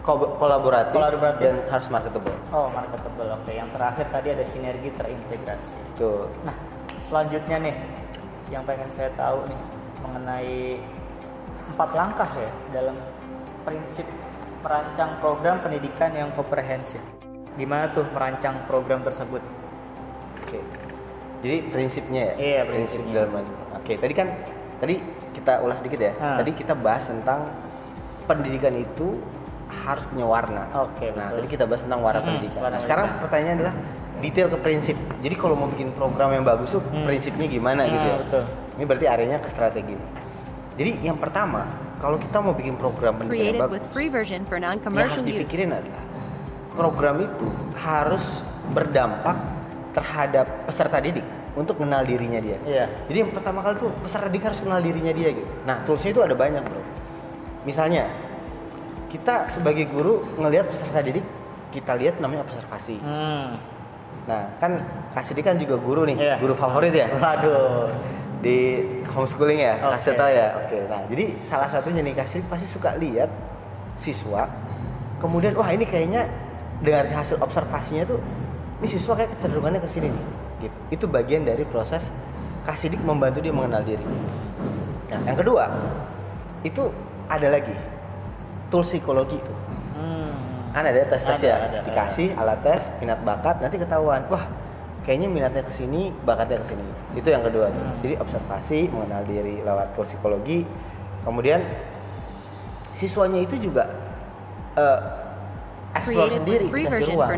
ko- 0.00 0.36
kolaboratif, 0.36 0.92
Kolaboratif. 0.92 1.40
dan 1.40 1.56
harus 1.68 1.88
marketable. 1.88 2.36
oh 2.50 2.68
marketable. 2.68 3.28
Oke, 3.32 3.52
yang 3.54 3.68
terakhir 3.70 4.06
tadi 4.08 4.28
ada 4.30 4.44
sinergi 4.44 4.92
terintegrasi. 4.92 5.80
Tuh. 5.96 6.28
Nah, 6.44 6.52
selanjutnya 7.00 7.56
nih 7.62 7.76
yang 8.48 8.60
pengen 8.62 8.92
saya 8.92 9.08
tahu 9.14 9.40
nih 9.48 9.60
mengenai 10.00 10.56
empat 11.70 11.90
langkah 11.94 12.30
ya 12.34 12.50
dalam 12.70 12.96
prinsip 13.62 14.04
merancang 14.60 15.16
program 15.16 15.56
pendidikan 15.60 16.12
yang 16.12 16.28
komprehensif. 16.32 17.00
Gimana 17.56 17.88
tuh 17.88 18.04
merancang 18.10 18.68
program 18.68 19.00
tersebut? 19.00 19.40
Oke. 20.44 20.60
Jadi 21.40 21.56
prinsipnya 21.72 22.22
ya. 22.22 22.34
Iya, 22.36 22.60
prinsip 22.68 23.00
prinsipnya. 23.00 23.24
dalam 23.24 23.48
Oke, 23.72 23.96
tadi 23.96 24.12
kan 24.12 24.28
tadi 24.80 24.94
kita 25.30 25.60
ulas 25.60 25.78
sedikit 25.78 26.00
ya. 26.00 26.12
Ah. 26.16 26.36
Tadi 26.40 26.50
kita 26.52 26.72
bahas 26.74 27.04
tentang 27.04 27.46
pendidikan 28.24 28.74
itu 28.74 29.20
harus 29.70 30.02
punya 30.08 30.26
warna. 30.26 30.66
Oke, 30.74 31.14
Nah, 31.14 31.30
betul. 31.30 31.36
tadi 31.36 31.46
kita 31.48 31.64
bahas 31.68 31.82
tentang 31.86 32.00
warna 32.02 32.18
Hmm, 32.18 32.26
pendidikan. 32.26 32.60
warna 32.60 32.74
Nah, 32.74 32.82
sekarang 32.82 33.04
pendidikan. 33.06 33.22
pertanyaannya 33.22 33.54
adalah 33.54 33.74
detail 34.20 34.48
ke 34.50 34.58
prinsip. 34.58 34.96
Jadi 35.22 35.34
kalau 35.34 35.54
mau 35.54 35.68
bikin 35.70 35.88
program 35.94 36.34
yang 36.34 36.42
bagus 36.42 36.74
tuh 36.74 36.82
Hmm. 36.82 37.06
prinsipnya 37.06 37.46
gimana 37.46 37.86
gitu 37.86 38.00
Hmm, 38.00 38.10
ya. 38.10 38.16
betul. 38.18 38.42
Ini 38.76 38.84
berarti 38.84 39.06
areanya 39.06 39.38
ke 39.38 39.48
strategi. 39.48 39.96
Jadi 40.74 40.90
yang 41.04 41.16
pertama, 41.16 41.68
kalau 42.00 42.16
kita 42.16 42.40
mau 42.40 42.56
bikin 42.56 42.74
program 42.74 43.20
pendidikan 43.20 43.52
yang 43.54 43.64
bagus, 43.68 43.84
free 43.92 44.08
version 44.08 44.42
for 44.48 44.56
yang 44.56 44.80
harus 44.80 45.20
dipikirin 45.20 45.70
adalah 45.70 46.02
program 46.72 47.20
itu 47.20 47.46
harus 47.76 48.24
berdampak 48.70 49.36
terhadap 49.92 50.46
peserta 50.64 51.02
didik 51.02 51.26
untuk 51.58 51.82
kenal 51.82 52.06
dirinya 52.06 52.38
dia. 52.38 52.58
Iya. 52.62 52.86
Jadi 53.10 53.18
yang 53.26 53.30
pertama 53.34 53.58
kali 53.60 53.74
tuh 53.78 53.90
peserta 54.00 54.30
didik 54.30 54.46
harus 54.46 54.60
kenal 54.62 54.78
dirinya 54.78 55.10
dia 55.10 55.34
gitu. 55.34 55.50
Nah 55.66 55.82
toolsnya 55.82 56.10
itu 56.14 56.22
ada 56.22 56.34
banyak 56.34 56.62
bro. 56.62 56.82
Misalnya 57.66 58.06
kita 59.10 59.50
sebagai 59.50 59.90
guru 59.90 60.22
ngelihat 60.38 60.70
peserta 60.70 61.02
didik, 61.02 61.26
kita 61.74 61.98
lihat 61.98 62.22
namanya 62.22 62.46
observasi. 62.46 63.02
Hmm. 63.02 63.58
Nah 64.30 64.46
kan 64.62 64.78
Kasidi 65.10 65.42
kan 65.42 65.58
juga 65.58 65.74
guru 65.74 66.06
nih, 66.06 66.16
Iya. 66.18 66.36
guru 66.38 66.54
favorit 66.54 66.94
ya 66.94 67.10
Waduh. 67.10 67.90
di 68.40 68.78
homeschooling 69.10 69.58
ya, 69.58 69.74
Oke. 69.82 69.90
kasih 69.98 70.12
tau 70.14 70.30
ya. 70.30 70.48
Oke, 70.54 70.78
nah 70.86 71.02
jadi 71.10 71.24
salah 71.42 71.66
satunya 71.66 72.00
nih 72.06 72.14
kasih 72.14 72.40
pasti 72.46 72.66
suka 72.70 72.94
lihat 72.96 73.26
siswa, 73.98 74.46
kemudian 75.18 75.52
wah 75.58 75.68
ini 75.68 75.82
kayaknya 75.84 76.30
dari 76.80 77.10
hasil 77.10 77.36
observasinya 77.42 78.06
tuh 78.06 78.16
ini 78.80 78.88
siswa 78.88 79.12
kayak 79.12 79.34
kecenderungannya 79.36 79.82
ke 79.82 79.88
sini 79.90 80.08
nih, 80.08 80.24
gitu. 80.60 80.76
Itu 80.92 81.04
bagian 81.08 81.48
dari 81.48 81.64
proses 81.64 82.12
kasidik 82.68 83.00
membantu 83.00 83.40
dia 83.40 83.50
mengenal 83.50 83.82
diri. 83.82 84.04
Nah, 85.10 85.20
yang 85.26 85.36
kedua 85.36 85.64
itu 86.62 86.92
ada 87.26 87.48
lagi 87.48 87.74
tool 88.68 88.84
psikologi 88.84 89.40
itu. 89.40 89.54
Hmm. 89.96 90.30
Kan 90.70 90.86
ada 90.86 91.02
tes 91.08 91.24
tes 91.24 91.40
Ada, 91.40 91.48
ya, 91.48 91.56
ada, 91.56 91.78
dikasih 91.88 92.28
alat 92.36 92.60
tes 92.62 92.82
minat 93.02 93.18
bakat 93.24 93.58
nanti 93.58 93.76
ketahuan. 93.80 94.22
Wah 94.28 94.44
kayaknya 95.02 95.32
minatnya 95.32 95.64
ke 95.64 95.72
sini, 95.72 96.12
bakatnya 96.22 96.60
ke 96.62 96.76
sini. 96.76 96.84
Itu 97.16 97.32
yang 97.32 97.42
kedua 97.42 97.72
tuh. 97.72 97.82
Hmm. 97.82 97.98
Jadi 98.04 98.14
observasi, 98.20 98.80
mengenal 98.92 99.22
diri 99.24 99.64
lewat 99.64 99.96
tool 99.96 100.06
psikologi. 100.06 100.68
Kemudian 101.24 101.60
siswanya 102.94 103.40
itu 103.40 103.56
juga 103.56 103.88
eh 104.76 105.00
explore 105.90 106.30
sendiri, 106.30 106.70
dikasih 106.70 107.18
ruang. 107.18 107.30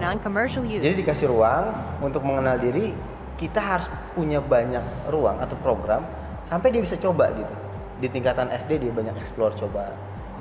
Jadi 0.61 0.95
dikasih 1.01 1.27
ruang 1.33 1.65
untuk 2.05 2.21
mengenal 2.21 2.61
diri, 2.61 2.93
kita 3.43 3.59
harus 3.59 3.91
punya 4.15 4.39
banyak 4.39 5.11
ruang 5.11 5.43
atau 5.43 5.59
program 5.59 6.07
sampai 6.47 6.71
dia 6.71 6.79
bisa 6.79 6.95
coba 6.95 7.35
gitu. 7.35 7.55
Di 7.99 8.07
tingkatan 8.07 8.55
SD 8.55 8.87
dia 8.87 8.93
banyak 8.95 9.19
explore 9.19 9.51
coba. 9.59 9.91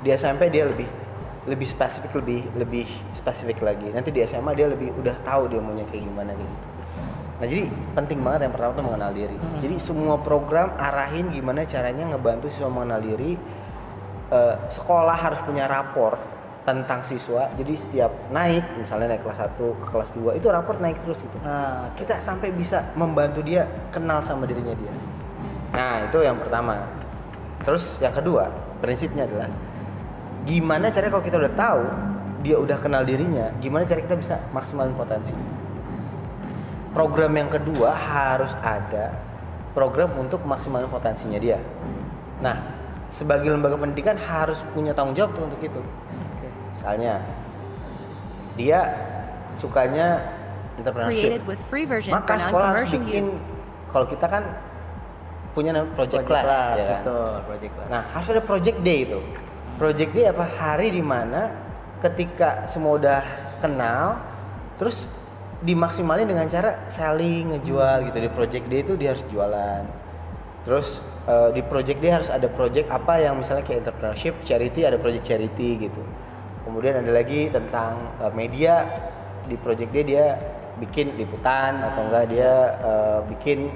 Di 0.06 0.14
SMP 0.14 0.54
dia 0.54 0.70
lebih 0.70 0.86
lebih 1.42 1.66
spesifik 1.66 2.14
lebih 2.22 2.46
lebih 2.54 2.86
spesifik 3.10 3.58
lagi. 3.66 3.90
Nanti 3.90 4.14
di 4.14 4.22
SMA 4.22 4.54
dia 4.54 4.70
lebih 4.70 4.94
udah 4.94 5.18
tahu 5.26 5.50
dia 5.50 5.58
maunya 5.58 5.82
kayak 5.90 6.06
gimana 6.06 6.30
kayak 6.30 6.46
gitu. 6.46 6.66
Nah 7.42 7.46
jadi 7.50 7.62
penting 7.98 8.18
banget 8.22 8.40
yang 8.46 8.54
pertama 8.54 8.70
tuh 8.78 8.86
mengenal 8.86 9.10
diri. 9.10 9.34
Hmm. 9.34 9.58
Jadi 9.58 9.76
semua 9.82 10.14
program 10.22 10.78
arahin 10.78 11.34
gimana 11.34 11.66
caranya 11.66 12.14
ngebantu 12.14 12.46
siswa 12.54 12.70
mengenal 12.70 13.02
diri. 13.02 13.34
Eh, 14.30 14.54
sekolah 14.70 15.18
harus 15.18 15.42
punya 15.42 15.66
rapor 15.66 16.14
tentang 16.62 17.02
siswa. 17.02 17.50
Jadi 17.58 17.74
setiap 17.74 18.10
naik, 18.30 18.62
misalnya 18.78 19.14
naik 19.14 19.26
kelas 19.26 19.38
1 19.42 19.58
ke 19.58 19.86
kelas 19.90 20.10
2 20.14 20.38
itu 20.38 20.46
rapor 20.46 20.78
naik 20.78 20.98
terus 21.02 21.18
gitu. 21.18 21.36
Nah, 21.42 21.90
Kita 21.98 22.22
sampai 22.22 22.54
bisa 22.54 22.86
membantu 22.94 23.42
dia 23.42 23.66
kenal 23.90 24.22
sama 24.22 24.46
dirinya 24.46 24.74
dia. 24.78 24.92
Nah 25.72 26.06
itu 26.06 26.18
yang 26.22 26.38
pertama. 26.38 26.86
Terus 27.62 27.98
yang 28.02 28.14
kedua 28.14 28.50
prinsipnya 28.82 29.24
adalah 29.26 29.48
gimana 30.42 30.90
caranya 30.90 31.12
kalau 31.14 31.24
kita 31.24 31.38
udah 31.38 31.54
tahu 31.54 31.82
dia 32.42 32.56
udah 32.58 32.78
kenal 32.82 33.06
dirinya, 33.06 33.54
gimana 33.62 33.86
cara 33.86 34.02
kita 34.02 34.18
bisa 34.18 34.34
maksimalin 34.50 34.94
potensi. 34.98 35.34
Program 36.90 37.32
yang 37.38 37.48
kedua 37.48 37.94
harus 37.94 38.52
ada 38.60 39.14
program 39.72 40.12
untuk 40.18 40.42
maksimalin 40.44 40.90
potensinya 40.90 41.38
dia. 41.38 41.56
Nah, 42.42 42.58
sebagai 43.08 43.48
lembaga 43.48 43.78
pendidikan 43.78 44.18
harus 44.18 44.60
punya 44.74 44.92
tanggung 44.92 45.16
jawab 45.16 45.32
tuh 45.32 45.46
untuk 45.46 45.62
itu. 45.62 45.80
Misalnya 46.72 47.20
dia 48.56 48.80
sukanya 49.60 50.20
entrepreneurship. 50.80 51.20
Created 51.20 51.42
with 51.48 51.60
free 51.68 51.86
version 51.88 52.12
Maka 52.12 52.40
sekolah 52.40 52.68
harus 52.76 52.92
bikin 52.92 53.24
kalau 53.92 54.08
kita 54.08 54.24
kan 54.24 54.42
punya 55.52 55.76
namanya 55.76 55.92
project, 55.92 56.24
Project 56.24 56.32
class, 56.32 56.46
class, 56.48 56.76
ya 56.80 56.84
kan? 56.84 57.02
betul, 57.04 57.34
project 57.44 57.72
class. 57.76 57.88
Nah, 57.92 58.02
harus 58.16 58.28
ada 58.32 58.42
project 58.42 58.78
day 58.80 58.98
itu. 59.04 59.20
Project 59.76 60.10
day 60.16 60.24
apa? 60.32 60.44
Hari 60.48 60.88
di 60.88 61.04
mana 61.04 61.52
ketika 62.00 62.64
semua 62.72 62.96
udah 62.96 63.20
kenal, 63.60 64.16
terus 64.80 65.04
dimaksimalin 65.62 66.26
dengan 66.26 66.50
cara 66.50 66.90
selling 66.90 67.54
ngejual 67.54 68.10
gitu 68.10 68.18
di 68.18 68.30
project 68.34 68.64
dia 68.66 68.80
itu 68.82 68.92
dia 68.98 69.14
harus 69.14 69.24
jualan 69.30 69.82
terus 70.66 70.98
eh, 71.26 71.50
di 71.54 71.62
project 71.62 71.98
dia 72.02 72.12
harus 72.18 72.28
ada 72.30 72.50
project 72.50 72.90
apa 72.90 73.22
yang 73.22 73.38
misalnya 73.38 73.62
kayak 73.62 73.86
entrepreneurship 73.86 74.34
charity 74.42 74.82
ada 74.82 74.98
project 74.98 75.22
charity 75.26 75.86
gitu 75.86 76.02
kemudian 76.64 76.98
ada 77.02 77.12
lagi 77.12 77.50
tentang 77.50 78.10
eh, 78.22 78.32
media. 78.32 78.86
Di 79.42 79.58
project 79.58 79.90
dia 79.90 80.04
dia 80.06 80.26
bikin 80.78 81.18
liputan 81.18 81.82
atau 81.82 82.08
enggak 82.08 82.24
dia 82.30 82.52
eh, 82.80 83.18
bikin 83.30 83.70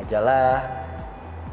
majalah. 0.00 0.64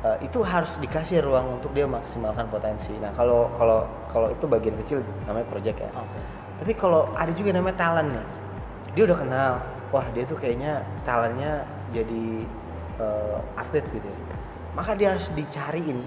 Eh, 0.06 0.30
itu 0.30 0.40
harus 0.46 0.72
dikasih 0.80 1.26
ruang 1.26 1.60
untuk 1.60 1.74
dia 1.74 1.90
maksimalkan 1.90 2.48
potensi. 2.48 2.94
Nah 3.02 3.12
kalau 3.14 3.52
kalau 3.58 3.84
kalau 4.08 4.28
itu 4.32 4.46
bagian 4.48 4.76
kecil 4.84 5.04
namanya 5.26 5.48
project 5.52 5.78
ya. 5.82 5.92
Oke. 5.94 6.20
tapi 6.58 6.74
kalau 6.74 7.06
ada 7.14 7.30
juga 7.38 7.54
namanya 7.54 7.78
talent 7.78 8.10
nih. 8.18 8.26
Dia 8.98 9.04
udah 9.06 9.18
kenal. 9.18 9.54
Wah 9.94 10.06
dia 10.12 10.26
tuh 10.26 10.36
kayaknya 10.42 10.82
talentnya 11.06 11.64
jadi 11.94 12.26
eh, 12.98 13.38
atlet 13.60 13.86
gitu 13.94 14.08
ya. 14.08 14.18
Maka 14.74 14.94
dia 14.94 15.18
harus 15.18 15.30
dicariin 15.34 16.02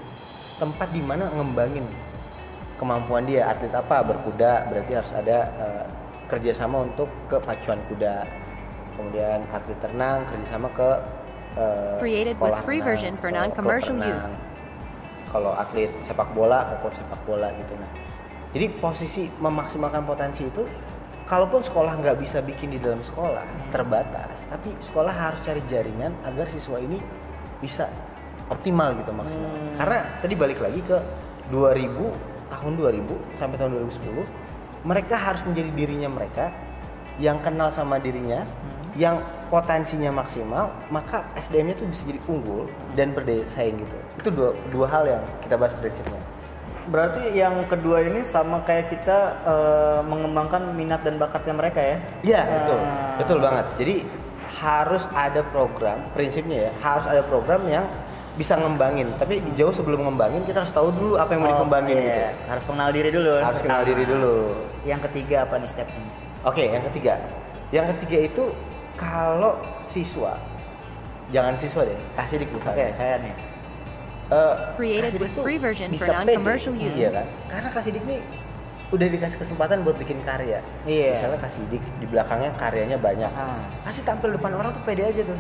tempat 0.61 0.89
di 0.93 1.03
mana 1.03 1.27
ngembangin 1.33 1.83
kemampuan 2.81 3.29
dia 3.29 3.45
atlet 3.53 3.69
apa 3.77 4.01
berkuda 4.01 4.73
berarti 4.73 4.93
harus 4.97 5.13
ada 5.13 5.39
eh, 5.61 5.85
kerjasama 6.33 6.89
untuk 6.89 7.13
ke 7.29 7.37
pacuan 7.45 7.77
kuda. 7.93 8.25
Kemudian 8.97 9.45
atlet 9.53 9.81
renang 9.85 10.25
kerjasama 10.25 10.73
ke 10.73 10.91
eh, 11.61 12.01
Created 12.01 12.41
with 12.41 12.49
sekolah 12.49 12.65
free 12.65 12.81
renang, 12.81 12.89
version 12.89 13.13
for 13.21 13.29
non-commercial 13.29 14.01
use. 14.01 14.41
kalau 15.29 15.55
atlet 15.55 15.93
sepak 16.03 16.27
bola 16.35 16.67
ke 16.67 16.75
klub 16.83 16.95
sepak 16.97 17.21
bola 17.29 17.53
gitu 17.55 17.77
nah. 17.77 17.93
Jadi 18.51 18.67
posisi 18.83 19.23
memaksimalkan 19.39 20.03
potensi 20.03 20.43
itu 20.43 20.67
kalaupun 21.23 21.63
sekolah 21.63 22.03
nggak 22.03 22.19
bisa 22.19 22.43
bikin 22.43 22.75
di 22.75 22.83
dalam 22.83 22.99
sekolah 22.99 23.71
terbatas. 23.71 24.43
Tapi 24.51 24.75
sekolah 24.83 25.15
harus 25.15 25.39
cari 25.47 25.63
jaringan 25.71 26.11
agar 26.27 26.51
siswa 26.51 26.83
ini 26.83 26.99
bisa 27.63 27.87
optimal 28.51 28.91
gitu 28.99 29.15
maksimal. 29.15 29.47
Hmm. 29.47 29.73
karena 29.79 29.99
tadi 30.19 30.35
balik 30.35 30.59
lagi 30.59 30.81
ke 30.83 30.99
2000 31.55 32.40
tahun 32.51 32.73
2000 32.77 33.39
sampai 33.39 33.57
tahun 33.57 33.71
2010 33.89 34.85
mereka 34.85 35.15
harus 35.17 35.43
menjadi 35.47 35.71
dirinya 35.73 36.09
mereka 36.11 36.51
yang 37.21 37.39
kenal 37.45 37.69
sama 37.69 38.01
dirinya 38.01 38.43
yang 38.99 39.23
potensinya 39.49 40.11
maksimal 40.11 40.73
maka 40.91 41.23
SDM-nya 41.39 41.79
tuh 41.79 41.87
bisa 41.87 42.03
jadi 42.09 42.21
unggul 42.27 42.67
dan 42.99 43.15
berdaya 43.15 43.45
saing 43.47 43.79
gitu 43.79 43.97
itu 44.19 44.29
dua, 44.35 44.51
dua 44.75 44.87
hal 44.89 45.03
yang 45.07 45.23
kita 45.47 45.55
bahas 45.57 45.73
prinsipnya 45.79 46.21
Berarti 46.91 47.39
yang 47.39 47.71
kedua 47.71 48.03
ini 48.03 48.25
sama 48.27 48.67
kayak 48.67 48.91
kita 48.91 49.19
eh, 49.47 50.01
mengembangkan 50.03 50.75
minat 50.75 51.07
dan 51.07 51.23
bakatnya 51.23 51.55
mereka 51.55 51.79
ya? 51.79 51.97
Iya 52.25 52.41
betul, 52.51 52.79
Ah. 52.83 53.15
betul 53.21 53.39
banget. 53.39 53.67
Jadi 53.79 53.97
harus 54.59 55.05
ada 55.15 55.41
program, 55.55 56.03
prinsipnya 56.19 56.67
ya, 56.67 56.73
harus 56.83 57.07
ada 57.07 57.23
program 57.23 57.63
yang 57.71 57.87
bisa 58.41 58.57
ngembangin. 58.57 59.13
Tapi 59.21 59.45
jauh 59.53 59.69
sebelum 59.69 60.09
ngembangin 60.09 60.41
kita 60.49 60.65
harus 60.65 60.73
tahu 60.73 60.89
dulu 60.97 61.21
apa 61.21 61.37
yang 61.37 61.45
mau 61.45 61.53
dikembangin 61.53 61.97
Oke, 62.01 62.07
gitu. 62.09 62.21
Harus 62.49 62.65
mengenal 62.65 62.91
diri 62.97 63.11
dulu. 63.13 63.33
Harus 63.37 63.61
kenal 63.61 63.83
diri 63.85 64.05
dulu. 64.09 64.35
Yang 64.89 65.01
ketiga 65.13 65.37
apa 65.45 65.55
nih 65.61 65.69
stepnya? 65.69 66.05
Oke, 66.49 66.65
yang 66.73 66.85
ketiga, 66.89 67.15
yang 67.69 67.87
ketiga 67.93 68.19
itu 68.25 68.45
kalau 68.97 69.61
siswa, 69.85 70.41
jangan 71.29 71.53
siswa 71.61 71.85
deh, 71.85 72.01
kasih 72.17 72.41
di 72.41 72.47
misalnya. 72.49 72.89
saya 72.97 73.21
nih. 73.21 73.35
Eh, 74.31 74.55
Created 74.79 75.21
with 75.21 75.35
free 75.43 75.61
version 75.61 75.93
for 75.93 76.07
bisa 76.07 76.23
non-commercial 76.23 76.73
pede, 76.73 76.87
use. 76.89 76.97
Iya 76.97 77.11
kan? 77.13 77.27
Karena 77.51 77.69
Kasidik 77.75 78.03
nih 78.07 78.21
udah 78.91 79.07
dikasih 79.11 79.39
kesempatan 79.43 79.83
buat 79.83 79.99
bikin 79.99 80.23
karya. 80.23 80.63
Iya. 80.87 81.19
Misalnya 81.19 81.39
Kasidik 81.45 81.83
di 81.99 82.07
belakangnya 82.09 82.51
karyanya 82.57 82.97
banyak. 82.97 83.31
Ah. 83.37 83.61
Pasti 83.85 84.01
tampil 84.07 84.33
depan 84.39 84.55
orang 84.55 84.71
tuh 84.73 84.83
pede 84.87 85.03
aja 85.03 85.23
tuh. 85.29 85.39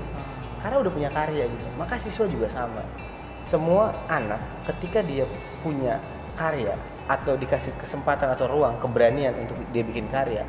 Karena 0.60 0.76
udah 0.78 0.92
punya 0.92 1.10
karya 1.10 1.44
gitu. 1.48 1.64
Maka 1.74 1.96
siswa 1.96 2.24
juga 2.24 2.46
sama. 2.46 2.84
Semua 3.48 3.90
anak 4.06 4.38
ketika 4.68 5.00
dia 5.00 5.24
punya 5.60 5.96
karya 6.36 6.76
atau 7.10 7.34
dikasih 7.34 7.74
kesempatan 7.74 8.30
atau 8.30 8.46
ruang 8.46 8.78
keberanian 8.78 9.34
untuk 9.34 9.58
dia 9.74 9.82
bikin 9.82 10.06
karya, 10.06 10.46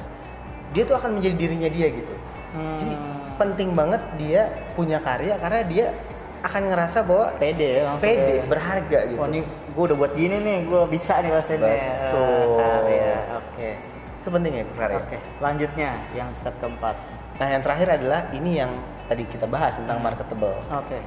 dia 0.71 0.83
tuh 0.85 0.93
akan 0.93 1.17
menjadi 1.17 1.35
dirinya 1.35 1.69
dia 1.71 1.87
gitu. 1.89 2.15
Jadi 2.51 2.93
Hmm. 2.93 3.31
penting 3.39 3.71
banget 3.71 4.01
dia 4.19 4.51
punya 4.75 4.99
karya 4.99 5.39
karena 5.39 5.63
dia 5.63 5.95
akan 6.43 6.61
ngerasa 6.67 6.99
bahwa 7.07 7.31
Pede 7.39 7.79
ya 7.79 7.81
langsung. 7.87 8.03
pede 8.03 8.33
kayak, 8.43 8.49
berharga 8.49 8.99
gitu 9.07 9.19
ini 9.23 9.39
gue 9.45 9.83
udah 9.87 9.97
buat 9.97 10.11
gini 10.13 10.35
nih, 10.41 10.57
gue 10.67 10.81
bisa 10.89 11.21
nih 11.23 11.31
bahasanya. 11.31 11.63
Betul. 11.63 12.27
Eh, 12.27 12.45
karya. 12.59 13.13
Oke. 13.39 13.69
itu 14.21 14.29
penting 14.29 14.53
ya 14.53 14.63
karya 14.77 14.97
Oke. 15.01 15.17
Lanjutnya 15.39 15.89
yang 16.13 16.29
step 16.35 16.53
keempat. 16.59 16.93
Nah 17.37 17.47
yang 17.47 17.61
terakhir 17.61 17.87
adalah 17.95 18.27
ini 18.31 18.57
yang 18.57 18.71
tadi 19.05 19.23
kita 19.25 19.45
bahas 19.45 19.75
tentang 19.75 19.99
Hmm. 19.99 20.07
marketable. 20.07 20.55
Oke. 20.67 20.99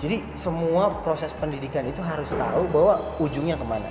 jadi 0.00 0.18
semua 0.34 0.90
proses 1.06 1.30
pendidikan 1.32 1.86
itu 1.86 2.02
harus 2.02 2.26
tahu 2.26 2.66
bahwa 2.74 2.98
ujungnya 3.22 3.54
ke 3.54 3.62
mana. 3.62 3.86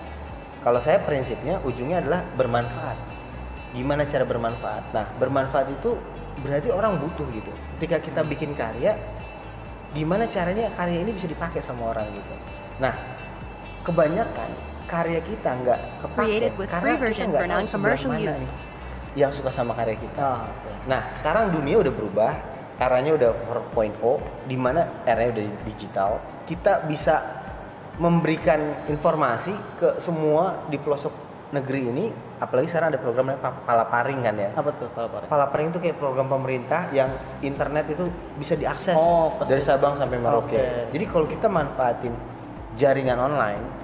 Kalau 0.59 0.77
saya 0.77 0.99
prinsipnya 0.99 1.55
ujungnya 1.63 2.03
adalah 2.03 2.21
bermanfaat. 2.35 2.99
Gimana 3.71 4.03
cara 4.03 4.27
bermanfaat? 4.27 4.91
Nah 4.91 5.07
bermanfaat 5.15 5.71
itu 5.71 5.95
berarti 6.43 6.67
orang 6.67 6.99
butuh 6.99 7.23
gitu. 7.31 7.47
Ketika 7.79 7.97
kita 8.03 8.21
bikin 8.27 8.51
karya 8.53 8.99
gimana 9.91 10.27
caranya 10.27 10.67
karya 10.75 10.99
ini 10.99 11.15
bisa 11.15 11.31
dipakai 11.31 11.63
sama 11.63 11.95
orang 11.95 12.03
gitu? 12.11 12.33
Nah 12.83 12.91
kebanyakan 13.81 14.49
karya 14.85 15.19
kita 15.23 15.49
nggak 15.63 15.79
kepake 16.03 16.19
Created 16.19 16.53
with 16.59 16.67
karena 16.67 16.83
free 16.83 16.91
kita 16.91 17.03
version 17.07 17.25
nggak 17.31 17.39
for 17.39 17.47
tahu 17.47 17.55
mana 18.11 18.31
use. 18.35 18.43
nih 18.43 18.51
yang 19.13 19.29
suka 19.29 19.49
sama 19.49 19.71
karya 19.71 19.95
kita 19.95 20.17
Oh, 20.17 20.39
oke. 20.41 20.71
Nah, 20.85 21.11
sekarang 21.13 21.51
dunia 21.51 21.77
udah 21.77 21.91
berubah, 21.91 22.31
eranya 22.77 23.11
udah 23.13 23.29
4.0, 23.75 24.17
di 24.45 24.55
mana 24.55 25.03
eranya 25.03 25.35
udah 25.35 25.45
digital. 25.63 26.11
Kita 26.43 26.83
bisa 26.83 27.19
memberikan 27.97 28.57
informasi 28.87 29.51
ke 29.77 29.99
semua 29.99 30.65
di 30.65 30.79
pelosok 30.79 31.11
negeri 31.51 31.81
ini, 31.85 32.05
apalagi 32.39 32.71
sekarang 32.71 32.95
ada 32.95 32.99
program 32.99 33.27
namanya 33.27 33.43
Pa- 33.43 33.61
Palaparing 33.67 34.23
kan 34.23 34.35
ya. 34.39 34.49
Apa 34.55 34.71
tuh 34.71 34.87
Pak? 34.87 35.27
Palaparing 35.27 35.67
itu 35.69 35.79
kayak 35.79 35.99
program 35.99 36.25
pemerintah 36.25 36.87
yang 36.89 37.11
internet 37.43 37.91
itu 37.91 38.07
bisa 38.39 38.55
diakses 38.55 38.95
Oh, 38.95 39.35
dari. 39.43 39.59
Sabang 39.59 39.93
sampai 39.93 40.15
Merauke. 40.17 40.55
Oke. 40.55 40.63
Jadi 40.89 41.05
kalau 41.05 41.27
kita 41.27 41.45
manfaatin 41.45 42.15
jaringan 42.73 43.19
online 43.19 43.80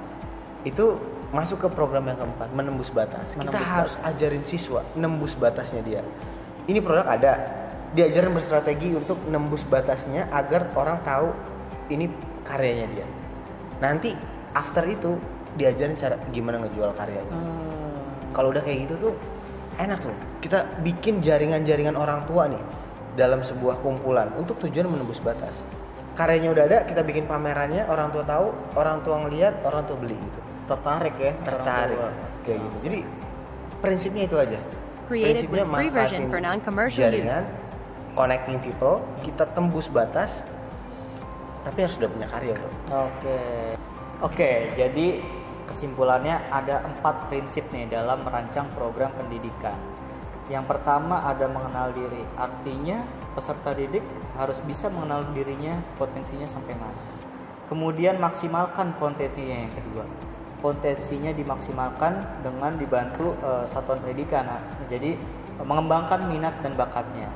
itu 0.67 0.99
masuk 1.31 1.67
ke 1.67 1.67
program 1.71 2.07
yang 2.07 2.19
keempat, 2.19 2.49
menembus 2.55 2.91
batas. 2.91 3.35
kita 3.35 3.51
Menembus 3.51 3.67
harus 3.67 3.95
ajarin 4.03 4.43
siswa 4.47 4.83
nembus 4.95 5.35
batasnya 5.35 5.83
dia. 5.83 6.01
Ini 6.67 6.79
produk 6.83 7.07
ada, 7.07 7.33
diajarin 7.95 8.31
berstrategi 8.35 8.95
untuk 8.95 9.19
nembus 9.27 9.63
batasnya 9.67 10.27
agar 10.31 10.71
orang 10.75 10.99
tahu 11.03 11.31
ini 11.91 12.11
karyanya 12.47 12.87
dia. 12.91 13.07
Nanti 13.79 14.11
after 14.55 14.83
itu 14.87 15.15
diajarin 15.57 15.97
cara 15.97 16.15
gimana 16.29 16.61
ngejual 16.63 16.93
karyanya 16.93 17.33
Hmm. 17.33 17.97
kalau 18.31 18.53
udah 18.53 18.61
kayak 18.61 18.87
gitu 18.87 19.09
tuh 19.09 19.13
enak 19.81 20.01
loh 20.05 20.17
kita 20.39 20.65
bikin 20.85 21.19
jaringan-jaringan 21.19 21.97
orang 21.97 22.25
tua 22.29 22.45
nih 22.45 22.61
dalam 23.17 23.41
sebuah 23.41 23.81
kumpulan 23.81 24.29
untuk 24.37 24.61
tujuan 24.61 24.85
menembus 24.85 25.17
batas 25.21 25.65
karyanya 26.13 26.53
udah 26.53 26.63
ada 26.69 26.77
kita 26.85 27.01
bikin 27.01 27.25
pamerannya 27.25 27.89
orang 27.89 28.13
tua 28.13 28.23
tahu 28.25 28.53
orang 28.77 29.01
tua 29.01 29.25
ngeliat 29.25 29.65
orang 29.65 29.85
tua 29.89 29.97
beli 29.97 30.17
gitu 30.17 30.39
Tertarik 30.67 31.15
ya. 31.15 31.31
tertarik 31.41 31.97
kayak 32.43 32.59
gitu 32.59 32.77
jadi 32.83 32.99
prinsipnya 33.79 34.23
itu 34.27 34.37
aja 34.37 34.59
Created 35.07 35.47
Prinsipnya 35.47 35.63
free 35.71 35.91
version 35.91 36.21
manfaatin 36.27 36.31
for 36.31 36.39
non-commercial 36.43 37.01
jaringan, 37.07 37.43
use. 37.47 38.15
connecting 38.19 38.57
people 38.59 38.95
kita 39.23 39.43
tembus 39.55 39.87
batas 39.87 40.43
tapi 41.63 41.83
harus 41.83 41.95
udah 41.99 42.09
punya 42.11 42.27
karya 42.27 42.53
bro 42.55 42.71
Oke. 43.07 43.39
Oke, 44.17 44.73
jadi 44.73 45.21
kesimpulannya 45.69 46.49
ada 46.49 46.81
empat 46.89 47.29
prinsip 47.29 47.69
nih 47.69 47.85
dalam 47.85 48.25
merancang 48.25 48.65
program 48.73 49.13
pendidikan. 49.13 49.77
Yang 50.49 50.73
pertama 50.73 51.21
ada 51.21 51.45
mengenal 51.45 51.93
diri. 51.93 52.25
Artinya 52.33 53.05
peserta 53.37 53.77
didik 53.77 54.01
harus 54.33 54.57
bisa 54.65 54.89
mengenal 54.89 55.27
dirinya, 55.37 55.77
potensinya 56.01 56.49
sampai 56.49 56.73
mana. 56.73 56.97
Kemudian 57.69 58.17
maksimalkan 58.17 58.97
potensinya 58.97 59.67
yang 59.67 59.73
kedua. 59.75 60.07
Potensinya 60.57 61.29
dimaksimalkan 61.33 62.41
dengan 62.41 62.73
dibantu 62.75 63.37
eh, 63.45 63.65
satuan 63.69 64.01
pendidikan. 64.01 64.45
Nah, 64.45 64.61
jadi 64.89 65.13
eh, 65.59 65.65
mengembangkan 65.65 66.29
minat 66.29 66.57
dan 66.65 66.73
bakatnya. 66.73 67.29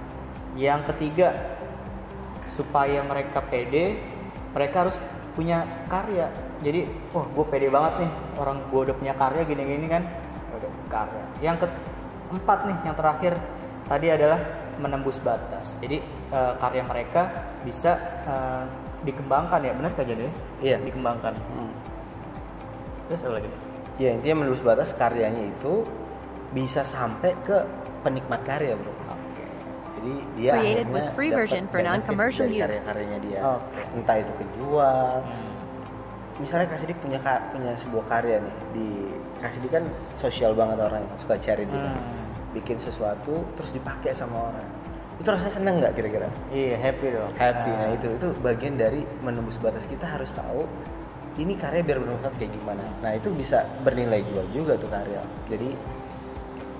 Yang 0.57 0.93
ketiga 0.93 1.57
supaya 2.51 2.99
mereka 3.07 3.39
pede 3.47 3.95
mereka 4.51 4.87
harus 4.87 4.97
punya 5.31 5.63
karya 5.87 6.27
jadi 6.59 6.85
wah 7.15 7.23
gue 7.23 7.45
pede 7.47 7.71
banget 7.71 8.05
nih 8.05 8.11
orang 8.35 8.59
gue 8.67 8.81
udah 8.91 8.95
punya 8.95 9.13
karya 9.15 9.41
gini-gini 9.47 9.87
kan 9.87 10.03
udah 10.51 10.71
karya 10.91 11.23
yang 11.39 11.55
keempat 11.57 12.59
nih 12.67 12.77
yang 12.83 12.95
terakhir 12.99 13.33
tadi 13.87 14.07
adalah 14.11 14.39
menembus 14.77 15.17
batas 15.23 15.79
jadi 15.79 16.03
eh, 16.35 16.53
karya 16.59 16.83
mereka 16.83 17.21
bisa 17.63 17.95
eh, 18.27 18.63
dikembangkan 19.07 19.63
ya 19.63 19.73
benar 19.73 19.91
kak 19.95 20.05
jadi 20.05 20.27
Iya. 20.61 20.77
dikembangkan 20.83 21.33
Hmm. 21.33 21.73
Terus 23.07 23.21
apa 23.23 23.33
lagi 23.37 23.49
ya 23.97 24.09
intinya 24.13 24.35
menembus 24.43 24.61
batas 24.61 24.89
karyanya 24.93 25.43
itu 25.47 25.85
bisa 26.51 26.81
sampai 26.83 27.31
ke 27.41 27.57
penikmat 28.01 28.41
karya 28.43 28.73
bro 28.75 28.91
oke 29.07 29.45
Jadi 30.01 30.13
dia 30.33 30.51
Created 30.57 30.87
akhirnya 30.89 30.95
with 30.97 31.09
free 31.13 31.29
dapat 31.29 31.39
version 31.45 31.63
for 31.69 31.79
non-commercial 31.85 32.49
use. 32.49 32.73
Karya-karyanya 32.81 33.19
dia. 33.21 33.39
Oke. 33.45 33.81
Entah 33.93 34.17
itu 34.17 34.33
kejual. 34.33 35.13
Hmm. 35.21 35.53
Misalnya 36.41 36.65
Kak 36.73 36.79
Sidik 36.81 36.97
punya 36.97 37.19
punya 37.53 37.71
sebuah 37.77 38.05
karya 38.09 38.41
nih 38.41 38.55
di 38.73 38.87
Kak 39.37 39.51
Sidik 39.53 39.69
kan 39.69 39.85
sosial 40.17 40.57
banget 40.57 40.81
orang 40.81 41.05
suka 41.21 41.37
cari 41.37 41.69
dia. 41.69 41.93
Hmm. 41.93 42.01
Bikin 42.49 42.81
sesuatu 42.81 43.45
terus 43.53 43.69
dipakai 43.69 44.09
sama 44.09 44.49
orang. 44.49 44.65
Itu 45.21 45.27
rasanya 45.29 45.53
seneng 45.53 45.75
nggak 45.85 45.93
kira-kira? 45.93 46.27
Iya 46.49 46.75
happy 46.81 47.07
dong. 47.13 47.31
happy 47.37 47.69
nah 47.69 47.85
Ah. 47.85 47.93
itu 47.93 48.07
itu 48.09 48.27
bagian 48.41 48.75
dari 48.81 49.05
menembus 49.21 49.61
batas 49.61 49.85
kita 49.85 50.09
harus 50.09 50.33
tahu 50.33 50.65
ini 51.39 51.55
karya 51.55 51.79
biar 51.79 52.03
bermanfaat 52.03 52.35
kayak 52.35 52.51
gimana? 52.59 52.83
Nah 52.99 53.15
itu 53.15 53.31
bisa 53.31 53.63
bernilai 53.87 54.19
jual 54.27 54.43
juga 54.51 54.75
tuh 54.75 54.91
karya. 54.91 55.23
Jadi 55.47 55.69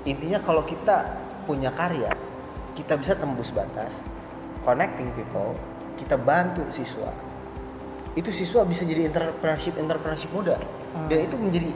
intinya 0.04 0.40
kalau 0.44 0.66
kita 0.68 1.08
punya 1.48 1.72
karya 1.72 2.12
kita 2.76 3.00
bisa 3.00 3.14
tembus 3.16 3.52
batas 3.52 3.92
connecting 4.68 5.08
people 5.16 5.56
kita 5.96 6.20
bantu 6.20 6.68
siswa. 6.76 7.16
Itu 8.12 8.36
siswa 8.36 8.68
bisa 8.68 8.84
jadi 8.84 9.08
entrepreneurship 9.08 9.80
entrepreneurship 9.80 10.32
muda. 10.36 10.60
Dan 11.08 11.24
itu 11.24 11.40
menjadi 11.40 11.72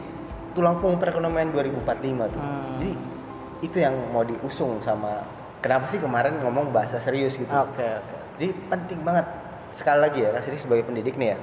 tulang 0.52 0.84
punggung 0.84 1.00
perekonomian 1.00 1.56
2045 1.56 2.36
tuh. 2.36 2.42
Hmm. 2.44 2.80
jadi 2.80 2.94
itu 3.64 3.78
yang 3.80 3.96
mau 4.12 4.24
diusung 4.28 4.84
sama 4.84 5.24
kenapa 5.64 5.88
sih 5.88 5.96
kemarin 5.96 6.44
ngomong 6.44 6.76
bahasa 6.76 7.00
serius 7.00 7.40
gitu. 7.40 7.48
Oke 7.48 7.88
oke. 7.88 8.18
jadi 8.36 8.52
penting 8.68 9.00
banget. 9.08 9.28
Sekali 9.72 10.00
lagi 10.04 10.20
ya 10.24 10.30
Kak 10.36 10.44
Siri 10.44 10.60
sebagai 10.60 10.88
pendidik 10.88 11.16
nih 11.16 11.36
ya 11.36 11.38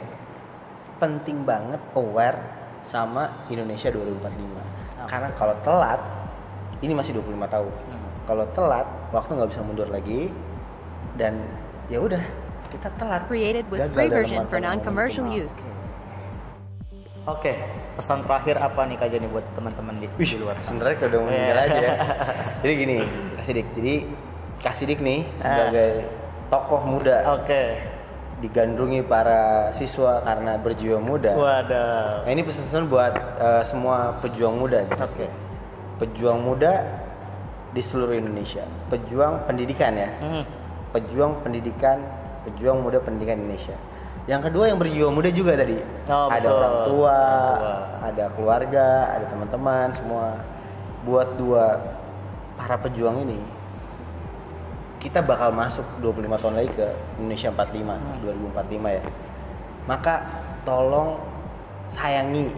penting 1.03 1.43
banget 1.43 1.83
aware 1.93 2.39
sama 2.83 3.43
Indonesia 3.49 3.91
2045 3.91 4.31
karena 5.05 5.29
kalau 5.35 5.55
telat 5.61 5.99
ini 6.79 6.95
masih 6.95 7.15
25 7.17 7.27
tahun 7.49 7.73
Hmm. 7.83 8.07
kalau 8.23 8.45
telat 8.49 8.87
waktu 9.11 9.31
nggak 9.35 9.51
bisa 9.51 9.63
mundur 9.63 9.89
lagi 9.89 10.31
dan 11.15 11.43
ya 11.87 11.99
udah 11.99 12.23
kita 12.71 12.87
telat 12.95 13.27
Created 13.27 13.67
with 13.67 13.83
Gagal 13.83 13.93
free 13.93 14.09
version 14.09 14.47
for 14.47 14.57
non-commercial 14.57 15.27
use. 15.27 15.67
Oke, 17.23 17.55
pesan 17.95 18.25
terakhir 18.25 18.57
apa 18.57 18.83
nih 18.83 18.97
Kak 18.97 19.09
Jani 19.09 19.29
buat 19.29 19.47
teman-teman 19.53 19.95
di, 19.97 20.07
di 20.17 20.35
luar 20.35 20.59
sebenarnya 20.59 20.97
kalau 20.97 21.09
udah 21.09 21.21
mau 21.21 21.29
meninggal 21.29 21.55
Iya. 21.55 21.63
aja 21.63 21.79
ya. 21.79 21.95
jadi 22.65 22.73
gini 22.75 22.97
Kak 23.37 23.45
Sidik 23.45 23.67
jadi 23.73 23.95
Kak 24.59 24.75
Sidik 24.75 24.99
nih 24.99 25.21
Ah. 25.37 25.43
sebagai 25.45 25.91
tokoh 26.49 26.81
muda 26.83 27.17
Oke. 27.37 27.63
Digandrungi 28.43 29.07
para 29.07 29.71
siswa 29.71 30.19
karena 30.27 30.59
berjiwa 30.59 30.99
muda 30.99 31.31
Waduh. 31.39 32.27
Nah, 32.27 32.31
ini 32.31 32.43
pesan-pesan 32.43 32.91
buat 32.91 33.15
eh, 33.39 33.63
semua 33.71 34.19
pejuang 34.19 34.59
muda. 34.59 34.83
Oke. 34.99 35.31
Pejuang 36.03 36.43
muda 36.43 36.83
di 37.71 37.79
seluruh 37.79 38.19
Indonesia. 38.19 38.67
Pejuang 38.91 39.47
pendidikan 39.47 39.95
ya. 39.95 40.11
Hmm. 40.19 40.43
Pejuang 40.91 41.41
pendidikan, 41.47 42.03
pejuang 42.45 42.83
muda 42.83 42.99
pendidikan 42.99 43.39
Indonesia. 43.39 43.79
Yang 44.27 44.51
kedua 44.51 44.65
yang 44.71 44.79
berjiwa 44.79 45.09
muda 45.15 45.31
juga 45.31 45.53
tadi. 45.59 45.79
Oh, 46.11 46.27
ada 46.31 46.43
betul. 46.43 46.59
orang 46.59 46.75
tua, 46.87 47.19
Orang 47.19 47.59
tua. 47.59 47.75
ada 48.03 48.25
keluarga, 48.35 48.87
ada 49.19 49.25
teman-teman 49.31 49.87
semua. 49.95 50.27
Buat 51.03 51.29
dua 51.39 51.79
para 52.55 52.79
pejuang 52.79 53.23
ini 53.27 53.39
kita 55.03 55.19
bakal 55.19 55.51
masuk 55.51 55.83
25 55.99 56.39
tahun 56.39 56.55
lagi 56.63 56.71
ke 56.79 56.87
Indonesia 57.19 57.51
45, 57.51 58.23
2045 58.23 58.87
ya. 58.87 59.03
Maka 59.91 60.15
tolong 60.63 61.19
sayangi 61.91 62.55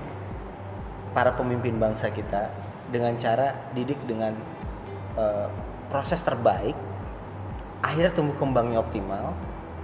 para 1.16 1.33
pemimpin 1.33 1.80
bangsa 1.80 2.12
kita 2.12 2.52
dengan 2.92 3.16
cara 3.16 3.72
didik 3.72 3.96
dengan 4.04 4.37
eh, 5.16 5.48
proses 5.88 6.20
terbaik. 6.20 6.76
Akhirnya 7.80 8.12
tumbuh 8.12 8.37
kembangnya 8.37 8.85
optimal, 8.85 9.33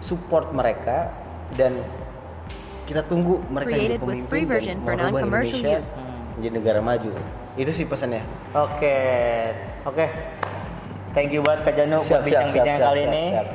support 0.04 0.52
mereka 0.52 1.08
dan 1.56 1.80
kita 2.84 3.08
tunggu 3.08 3.40
mereka 3.48 3.72
jadi 3.72 3.96
pemimpin 3.96 4.44
dan 4.52 4.76
merubah 4.84 5.20
Indonesia 5.24 5.80
menjadi 6.36 6.54
negara 6.60 6.80
maju. 6.84 7.10
Itu 7.56 7.72
sih 7.72 7.88
pesannya. 7.88 8.20
Oke, 8.52 8.96
oke. 9.88 10.06
Thank 11.10 11.34
you 11.34 11.42
buat 11.42 11.66
Kak 11.66 11.74
Janu 11.74 12.06
Siap, 12.06 12.06
buat 12.06 12.22
siap, 12.22 12.22
bincang-bincang 12.22 12.78
siap, 12.78 12.86
kali 12.86 13.02
siap, 13.02 13.10
ini. 13.10 13.24
siap. 13.34 13.46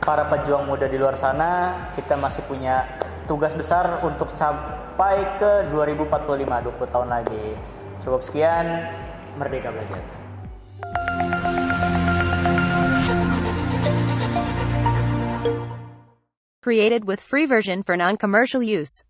Para 0.00 0.24
pejuang 0.28 0.64
muda 0.68 0.84
di 0.84 0.96
luar 1.00 1.16
sana, 1.16 1.50
kita 1.96 2.16
masih 2.20 2.44
punya 2.44 2.84
tugas 3.24 3.56
besar 3.56 4.04
untuk 4.04 4.32
sampai 4.36 5.24
ke 5.40 5.72
2045, 5.72 6.44
20 6.44 6.92
tahun 6.92 7.08
lagi. 7.08 7.46
Cukup 8.04 8.20
sekian, 8.20 8.84
Merdeka 9.40 9.72
Belajar. 9.72 10.00
Created 16.60 17.08
with 17.08 17.20
free 17.24 17.48
version 17.48 17.80
for 17.80 17.96
non-commercial 17.96 18.60
use. 18.60 19.00